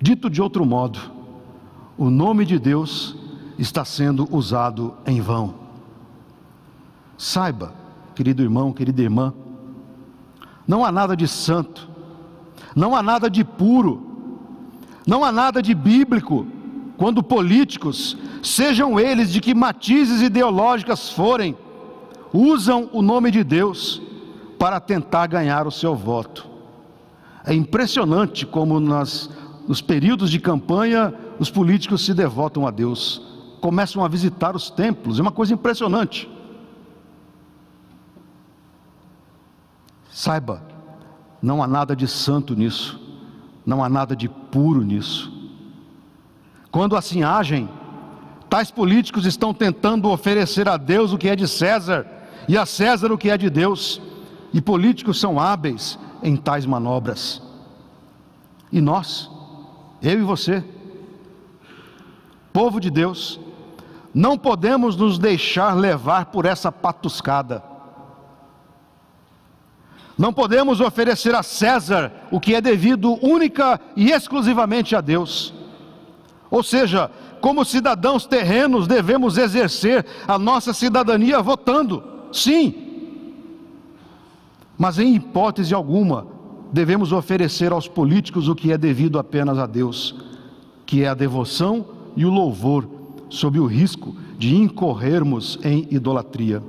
Dito 0.04 0.28
de 0.28 0.42
outro 0.42 0.66
modo, 0.66 1.00
o 1.96 2.10
nome 2.10 2.44
de 2.44 2.58
Deus 2.58 3.16
está 3.58 3.86
sendo 3.86 4.28
usado 4.30 4.92
em 5.06 5.18
vão. 5.18 5.54
Saiba, 7.16 7.72
querido 8.14 8.42
irmão, 8.42 8.70
querida 8.70 9.00
irmã, 9.00 9.32
não 10.68 10.84
há 10.84 10.92
nada 10.92 11.16
de 11.16 11.26
santo, 11.26 11.88
não 12.76 12.94
há 12.94 13.02
nada 13.02 13.30
de 13.30 13.42
puro, 13.42 14.06
não 15.06 15.24
há 15.24 15.32
nada 15.32 15.62
de 15.62 15.74
bíblico 15.74 16.46
quando 16.98 17.22
políticos, 17.22 18.14
sejam 18.42 19.00
eles 19.00 19.32
de 19.32 19.40
que 19.40 19.54
matizes 19.54 20.20
ideológicas 20.20 21.08
forem, 21.08 21.56
usam 22.30 22.90
o 22.92 23.00
nome 23.00 23.30
de 23.30 23.42
Deus 23.42 24.02
para 24.58 24.78
tentar 24.80 25.28
ganhar 25.28 25.66
o 25.66 25.72
seu 25.72 25.94
voto. 25.94 26.52
É 27.46 27.54
impressionante 27.54 28.44
como 28.44 28.78
nas 28.78 29.30
nos 29.66 29.80
períodos 29.80 30.30
de 30.30 30.38
campanha, 30.38 31.14
os 31.38 31.50
políticos 31.50 32.04
se 32.04 32.12
devotam 32.12 32.66
a 32.66 32.70
Deus, 32.70 33.22
começam 33.60 34.04
a 34.04 34.08
visitar 34.08 34.54
os 34.54 34.70
templos, 34.70 35.18
é 35.18 35.22
uma 35.22 35.32
coisa 35.32 35.54
impressionante. 35.54 36.30
Saiba, 40.10 40.62
não 41.42 41.62
há 41.62 41.66
nada 41.66 41.96
de 41.96 42.06
santo 42.06 42.54
nisso, 42.54 43.00
não 43.64 43.82
há 43.82 43.88
nada 43.88 44.14
de 44.14 44.28
puro 44.28 44.82
nisso. 44.82 45.32
Quando 46.70 46.96
assim 46.96 47.22
agem, 47.22 47.68
tais 48.48 48.70
políticos 48.70 49.26
estão 49.26 49.54
tentando 49.54 50.08
oferecer 50.10 50.68
a 50.68 50.76
Deus 50.76 51.12
o 51.12 51.18
que 51.18 51.28
é 51.28 51.36
de 51.36 51.48
César 51.48 52.06
e 52.48 52.56
a 52.56 52.66
César 52.66 53.10
o 53.12 53.18
que 53.18 53.30
é 53.30 53.38
de 53.38 53.48
Deus, 53.48 54.00
e 54.52 54.60
políticos 54.60 55.18
são 55.18 55.40
hábeis 55.40 55.98
em 56.22 56.36
tais 56.36 56.66
manobras. 56.66 57.42
E 58.70 58.80
nós, 58.80 59.30
eu 60.04 60.20
e 60.20 60.22
você, 60.22 60.62
povo 62.52 62.78
de 62.78 62.90
Deus, 62.90 63.40
não 64.12 64.36
podemos 64.36 64.96
nos 64.96 65.18
deixar 65.18 65.74
levar 65.74 66.26
por 66.26 66.44
essa 66.44 66.70
patuscada. 66.70 67.62
Não 70.16 70.32
podemos 70.32 70.80
oferecer 70.80 71.34
a 71.34 71.42
César 71.42 72.12
o 72.30 72.38
que 72.38 72.54
é 72.54 72.60
devido 72.60 73.18
única 73.24 73.80
e 73.96 74.12
exclusivamente 74.12 74.94
a 74.94 75.00
Deus. 75.00 75.52
Ou 76.50 76.62
seja, 76.62 77.10
como 77.40 77.64
cidadãos 77.64 78.26
terrenos, 78.26 78.86
devemos 78.86 79.36
exercer 79.36 80.06
a 80.28 80.38
nossa 80.38 80.72
cidadania 80.72 81.42
votando, 81.42 82.04
sim, 82.30 82.84
mas 84.78 84.98
em 84.98 85.14
hipótese 85.14 85.74
alguma 85.74 86.33
devemos 86.74 87.12
oferecer 87.12 87.70
aos 87.70 87.86
políticos 87.86 88.48
o 88.48 88.54
que 88.54 88.72
é 88.72 88.76
devido 88.76 89.16
apenas 89.16 89.58
a 89.58 89.64
Deus, 89.64 90.12
que 90.84 91.04
é 91.04 91.08
a 91.08 91.14
devoção 91.14 91.86
e 92.16 92.26
o 92.26 92.30
louvor, 92.30 92.88
sob 93.30 93.60
o 93.60 93.66
risco 93.66 94.16
de 94.36 94.56
incorrermos 94.56 95.56
em 95.62 95.86
idolatria. 95.88 96.60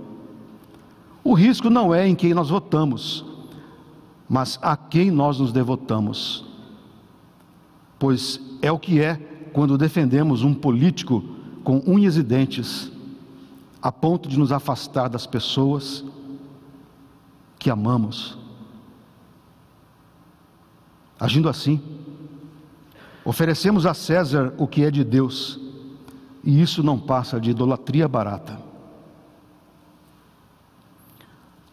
O 1.24 1.34
risco 1.34 1.72
não 1.72 1.92
é 1.92 2.08
em 2.08 2.14
quem 2.14 2.36
nós 2.36 2.52
votamos, 2.52 3.26
mas 4.30 4.60
a 4.62 4.78
quem 4.78 5.10
nós 5.10 5.40
nos 5.40 5.52
devotamos. 5.52 6.46
Pois 7.98 8.40
é 8.62 8.72
o 8.72 8.78
que 8.78 9.02
é 9.02 9.16
quando 9.54 9.76
defendemos 9.76 10.44
um 10.44 10.54
político 10.54 11.24
com 11.64 11.82
unhas 11.88 12.16
e 12.16 12.22
dentes, 12.22 12.92
a 13.82 13.92
ponto 13.92 14.30
de 14.30 14.38
nos 14.38 14.52
afastar 14.52 15.10
das 15.10 15.26
pessoas 15.26 16.06
que 17.58 17.72
amamos 17.72 18.45
Agindo 21.20 21.48
assim, 21.48 21.82
oferecemos 23.24 23.86
a 23.86 23.94
César 23.94 24.54
o 24.58 24.68
que 24.68 24.84
é 24.84 24.92
de 24.92 25.04
Deus, 25.04 25.60
e 26.44 26.62
isso 26.62 26.84
não 26.84 27.00
passa 27.00 27.40
de 27.40 27.52
idolatria 27.52 28.08
barata. 28.08 28.60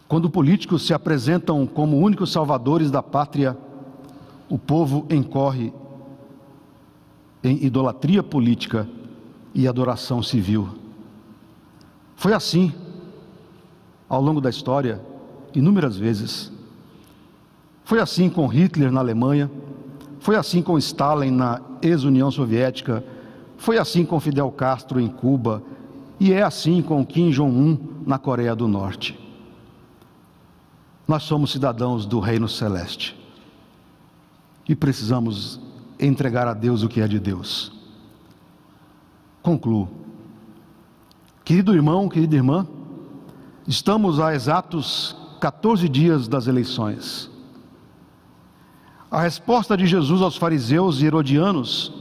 Quando 0.07 0.28
políticos 0.28 0.86
se 0.86 0.93
apresentam 0.93 1.66
como 1.66 1.99
únicos 1.99 2.30
salvadores 2.30 2.90
da 2.90 3.03
pátria, 3.03 3.57
o 4.49 4.59
povo 4.59 5.07
incorre 5.11 5.72
em 7.43 7.64
idolatria 7.64 8.22
política 8.22 8.86
e 9.55 9.66
adoração 9.66 10.22
civil. 10.22 10.68
Foi 12.14 12.34
assim, 12.34 12.72
ao 14.09 14.20
longo 14.20 14.40
da 14.40 14.51
história, 14.51 15.01
inúmeras 15.55 15.97
vezes. 15.97 16.52
Foi 17.85 18.01
assim 18.01 18.28
com 18.28 18.47
Hitler 18.47 18.91
na 18.91 19.01
Alemanha, 19.01 19.51
foi 20.20 20.37
assim 20.37 20.62
com 20.62 20.78
Stalin 20.78 21.30
na 21.30 21.61
ex-União 21.83 22.30
Soviética, 22.30 23.05
foi 23.57 23.78
assim 23.78 24.05
com 24.05 24.20
Fidel 24.20 24.51
Castro 24.51 25.01
em 25.01 25.09
Cuba 25.09 25.62
e 26.18 26.33
é 26.33 26.43
assim 26.43 26.80
com 26.80 27.05
Kim 27.05 27.30
Jong-un 27.30 27.76
na 28.07 28.18
Coreia 28.18 28.55
do 28.55 28.68
Norte. 28.68 29.18
Nós 31.07 31.24
somos 31.24 31.51
cidadãos 31.51 32.07
do 32.07 32.20
Reino 32.20 32.49
Celeste 32.49 33.18
e 34.68 34.76
precisamos 34.76 35.61
entregar 35.99 36.47
a 36.47 36.55
Deus 36.55 36.83
o 36.83 36.89
que 36.89 37.01
é 37.01 37.09
de 37.09 37.18
Deus. 37.18 37.72
Concluo. 39.43 39.89
Querido 41.45 41.74
irmão, 41.74 42.09
querida 42.09 42.37
irmã, 42.37 42.66
estamos 43.66 44.20
a 44.20 44.35
exatos 44.35 45.16
14 45.41 45.89
dias 45.89 46.28
das 46.28 46.47
eleições. 46.47 47.32
A 49.13 49.21
resposta 49.21 49.77
de 49.77 49.87
Jesus 49.87 50.23
aos 50.23 50.39
fariseus 50.39 51.03
e 51.03 51.05
herodianos 51.05 51.93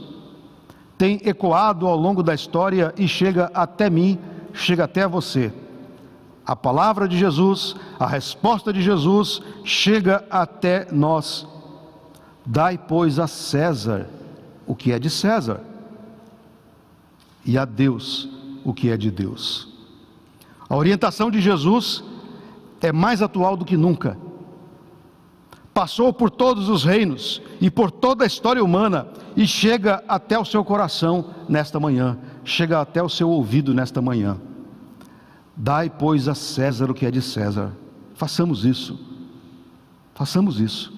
tem 0.96 1.20
ecoado 1.24 1.86
ao 1.86 1.94
longo 1.94 2.22
da 2.22 2.34
história 2.34 2.94
e 2.96 3.06
chega 3.06 3.50
até 3.52 3.90
mim, 3.90 4.18
chega 4.54 4.84
até 4.84 5.06
você. 5.06 5.52
A 6.46 6.56
palavra 6.56 7.06
de 7.06 7.18
Jesus, 7.18 7.76
a 8.00 8.06
resposta 8.06 8.72
de 8.72 8.80
Jesus 8.80 9.42
chega 9.62 10.24
até 10.30 10.88
nós. 10.90 11.46
Dai, 12.46 12.78
pois, 12.78 13.18
a 13.18 13.26
César 13.26 14.08
o 14.66 14.74
que 14.74 14.90
é 14.90 14.98
de 14.98 15.10
César, 15.10 15.60
e 17.44 17.58
a 17.58 17.66
Deus 17.66 18.26
o 18.64 18.72
que 18.72 18.88
é 18.88 18.96
de 18.96 19.10
Deus. 19.10 19.68
A 20.66 20.74
orientação 20.74 21.30
de 21.30 21.42
Jesus 21.42 22.02
é 22.80 22.90
mais 22.90 23.20
atual 23.20 23.54
do 23.54 23.66
que 23.66 23.76
nunca 23.76 24.16
passou 25.72 26.12
por 26.12 26.30
todos 26.30 26.68
os 26.68 26.84
reinos 26.84 27.40
e 27.60 27.70
por 27.70 27.90
toda 27.90 28.24
a 28.24 28.26
história 28.26 28.62
humana 28.62 29.08
e 29.36 29.46
chega 29.46 30.02
até 30.06 30.38
o 30.38 30.44
seu 30.44 30.64
coração 30.64 31.26
nesta 31.48 31.80
manhã, 31.80 32.18
chega 32.44 32.80
até 32.80 33.02
o 33.02 33.08
seu 33.08 33.30
ouvido 33.30 33.72
nesta 33.72 34.02
manhã. 34.02 34.38
Dai, 35.56 35.90
pois, 35.90 36.28
a 36.28 36.34
César 36.34 36.90
o 36.90 36.94
que 36.94 37.06
é 37.06 37.10
de 37.10 37.22
César. 37.22 37.72
Façamos 38.14 38.64
isso. 38.64 38.98
Façamos 40.14 40.60
isso. 40.60 40.92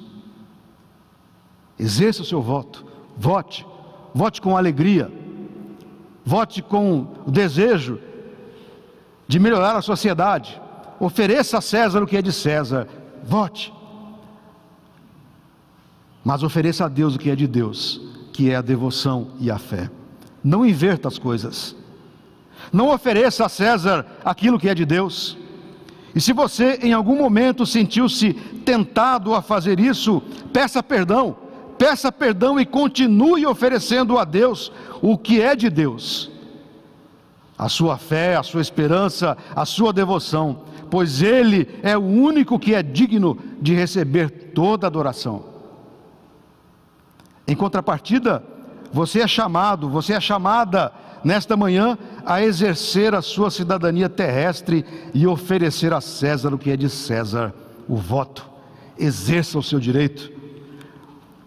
Exerça 1.79 2.23
o 2.23 2.25
seu 2.25 2.43
voto. 2.43 2.85
Vote. 3.17 3.67
Vote 4.13 4.41
com 4.41 4.57
alegria. 4.57 5.11
Vote 6.25 6.63
com 6.63 7.07
o 7.27 7.31
desejo 7.31 8.01
de 9.27 9.39
melhorar 9.39 9.77
a 9.77 9.83
sociedade. 9.83 10.61
Ofereça 10.99 11.59
a 11.59 11.61
César 11.61 12.03
o 12.03 12.07
que 12.07 12.17
é 12.17 12.23
de 12.23 12.33
César. 12.33 12.89
Vote 13.23 13.73
mas 16.25 16.43
ofereça 16.43 16.87
a 16.87 16.89
Deus 16.89 17.15
o 17.15 17.19
que 17.19 17.31
é 17.31 17.37
de 17.37 17.47
Deus, 17.47 18.01
que 18.33 18.51
é 18.51 18.57
a 18.57 18.63
devoção 18.63 19.29
e 19.39 19.51
a 19.51 19.59
fé. 19.59 19.91
Não 20.43 20.65
inverta 20.65 21.07
as 21.07 21.19
coisas. 21.19 21.77
Não 22.73 22.91
ofereça 22.91 23.45
a 23.45 23.49
César 23.49 24.07
aquilo 24.25 24.59
que 24.59 24.69
é 24.69 24.75
de 24.75 24.87
Deus. 24.87 25.37
E 26.15 26.21
se 26.21 26.33
você 26.33 26.79
em 26.83 26.93
algum 26.93 27.17
momento 27.17 27.67
sentiu-se 27.67 28.33
tentado 28.65 29.35
a 29.35 29.43
fazer 29.43 29.79
isso, 29.79 30.23
peça 30.53 30.83
perdão. 30.83 31.37
Peça 31.77 32.11
perdão 32.11 32.59
e 32.59 32.65
continue 32.65 33.45
oferecendo 33.45 34.17
a 34.19 34.25
Deus 34.25 34.73
o 35.03 35.19
que 35.19 35.43
é 35.43 35.55
de 35.55 35.69
Deus. 35.69 36.31
A 37.59 37.69
sua 37.69 37.99
fé, 37.99 38.37
a 38.37 38.43
sua 38.43 38.63
esperança, 38.63 39.37
a 39.55 39.65
sua 39.65 39.93
devoção, 39.93 40.63
pois 40.91 41.21
Ele 41.23 41.69
é 41.83 41.97
o 41.97 42.03
único 42.03 42.59
que 42.59 42.75
é 42.75 42.83
digno 42.83 43.39
de 43.61 43.75
receber 43.75 44.31
toda 44.55 44.87
adoração. 44.87 45.54
Em 47.47 47.55
contrapartida, 47.55 48.43
você 48.93 49.21
é 49.21 49.27
chamado, 49.27 49.89
você 49.89 50.15
é 50.15 50.21
chamada 50.21 50.93
nesta 51.23 51.57
manhã 51.57 51.99
a 52.25 52.43
exercer 52.43 53.15
a 53.15 53.21
sua 53.21 53.51
cidadania 53.51 54.09
terrestre 54.09 54.85
e 55.13 55.27
oferecer 55.27 55.93
a 55.93 56.01
César 56.01 56.55
o 56.55 56.59
que 56.59 56.71
é 56.71 56.77
de 56.77 56.89
César, 56.89 57.53
o 57.89 57.97
voto. 57.97 58.49
Exerça 58.99 59.59
o 59.59 59.63
seu 59.63 59.81
direito. 59.81 60.33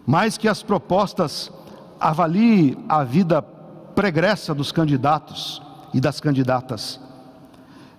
Mais 0.06 0.38
que 0.38 0.48
as 0.48 0.62
propostas, 0.62 1.52
avalie 2.00 2.78
a 2.88 3.04
vida 3.04 3.42
pregressa 3.42 4.54
dos 4.54 4.72
candidatos 4.72 5.62
e 5.94 6.00
das 6.00 6.20
candidatas. 6.20 7.00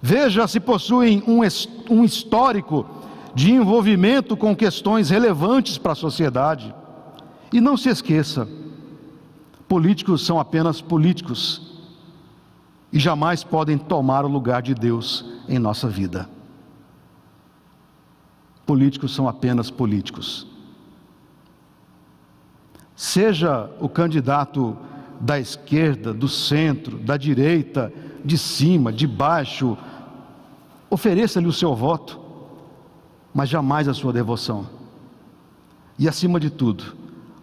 Veja 0.00 0.46
se 0.46 0.60
possuem 0.60 1.22
um, 1.26 1.40
um 1.90 2.04
histórico 2.04 2.86
de 3.34 3.50
envolvimento 3.50 4.36
com 4.36 4.54
questões 4.54 5.10
relevantes 5.10 5.78
para 5.78 5.92
a 5.92 5.96
sociedade 5.96 6.74
e 7.52 7.60
não 7.60 7.76
se 7.76 7.88
esqueça: 7.88 8.48
políticos 9.68 10.24
são 10.24 10.38
apenas 10.38 10.80
políticos 10.80 11.68
e 12.92 12.98
jamais 12.98 13.44
podem 13.44 13.76
tomar 13.76 14.24
o 14.24 14.28
lugar 14.28 14.62
de 14.62 14.74
Deus 14.74 15.24
em 15.48 15.58
nossa 15.58 15.88
vida. 15.88 16.28
Políticos 18.66 19.14
são 19.14 19.28
apenas 19.28 19.70
políticos. 19.70 20.46
Seja 22.94 23.70
o 23.80 23.88
candidato 23.88 24.76
da 25.20 25.38
esquerda, 25.38 26.12
do 26.12 26.28
centro, 26.28 26.98
da 26.98 27.16
direita, 27.16 27.92
de 28.24 28.36
cima, 28.36 28.92
de 28.92 29.06
baixo, 29.06 29.76
ofereça-lhe 30.90 31.46
o 31.46 31.52
seu 31.52 31.74
voto, 31.74 32.20
mas 33.32 33.48
jamais 33.48 33.88
a 33.88 33.94
sua 33.94 34.12
devoção. 34.12 34.66
E 35.98 36.08
acima 36.08 36.38
de 36.38 36.50
tudo, 36.50 36.96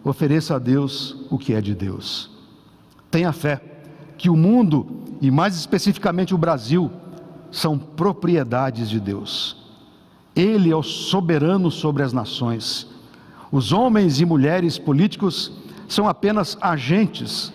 ofereça 0.08 0.54
a 0.54 0.58
Deus 0.58 1.16
o 1.28 1.36
que 1.36 1.52
é 1.52 1.60
de 1.60 1.74
Deus. 1.74 2.30
Tenha 3.10 3.32
fé 3.32 3.60
que 4.16 4.30
o 4.30 4.36
mundo, 4.36 4.86
e 5.20 5.32
mais 5.32 5.56
especificamente 5.56 6.32
o 6.32 6.38
Brasil, 6.38 6.90
são 7.50 7.76
propriedades 7.76 8.88
de 8.88 9.00
Deus. 9.00 9.56
Ele 10.34 10.70
é 10.70 10.76
o 10.76 10.82
soberano 10.82 11.72
sobre 11.72 12.04
as 12.04 12.12
nações. 12.12 12.86
Os 13.50 13.72
homens 13.72 14.20
e 14.20 14.24
mulheres 14.24 14.78
políticos 14.78 15.52
são 15.88 16.08
apenas 16.08 16.56
agentes 16.60 17.52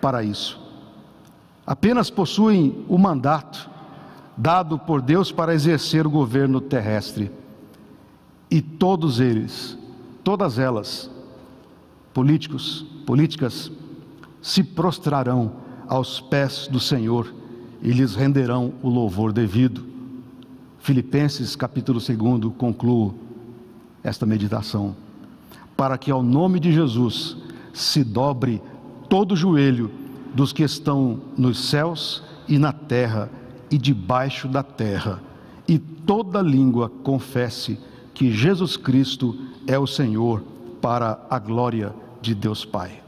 para 0.00 0.22
isso. 0.22 0.60
Apenas 1.66 2.10
possuem 2.10 2.84
o 2.86 2.98
mandato 2.98 3.70
dado 4.36 4.78
por 4.78 5.00
Deus 5.00 5.32
para 5.32 5.54
exercer 5.54 6.06
o 6.06 6.10
governo 6.10 6.60
terrestre. 6.60 7.30
E 8.50 8.60
todos 8.60 9.20
eles, 9.20 9.78
todas 10.22 10.58
elas, 10.58 11.10
políticos, 12.16 12.86
políticas, 13.04 13.70
se 14.40 14.64
prostrarão 14.64 15.52
aos 15.86 16.18
pés 16.18 16.66
do 16.66 16.80
Senhor 16.80 17.30
e 17.82 17.90
lhes 17.90 18.14
renderão 18.14 18.72
o 18.82 18.88
louvor 18.88 19.34
devido. 19.34 19.84
Filipenses 20.78 21.54
capítulo 21.54 22.00
2 22.00 22.54
concluo 22.56 23.14
esta 24.02 24.24
meditação. 24.24 24.96
Para 25.76 25.98
que 25.98 26.10
ao 26.10 26.22
nome 26.22 26.58
de 26.58 26.72
Jesus 26.72 27.36
se 27.74 28.02
dobre 28.02 28.62
todo 29.10 29.32
o 29.32 29.36
joelho 29.36 29.90
dos 30.34 30.54
que 30.54 30.62
estão 30.62 31.20
nos 31.36 31.68
céus 31.68 32.22
e 32.48 32.56
na 32.56 32.72
terra 32.72 33.28
e 33.70 33.76
debaixo 33.76 34.48
da 34.48 34.62
terra, 34.62 35.20
e 35.68 35.78
toda 35.78 36.40
língua 36.40 36.88
confesse 36.88 37.78
que 38.14 38.32
Jesus 38.32 38.74
Cristo 38.74 39.36
é 39.66 39.78
o 39.78 39.86
Senhor, 39.86 40.42
para 40.80 41.26
a 41.28 41.38
glória 41.38 41.88
de 41.88 42.05
de 42.20 42.34
Deus 42.34 42.64
Pai. 42.64 43.02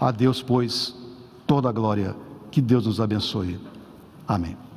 A 0.00 0.10
Deus, 0.10 0.42
pois, 0.42 0.94
toda 1.46 1.68
a 1.68 1.72
glória. 1.72 2.14
Que 2.50 2.60
Deus 2.60 2.86
nos 2.86 3.00
abençoe. 3.00 3.60
Amém. 4.26 4.67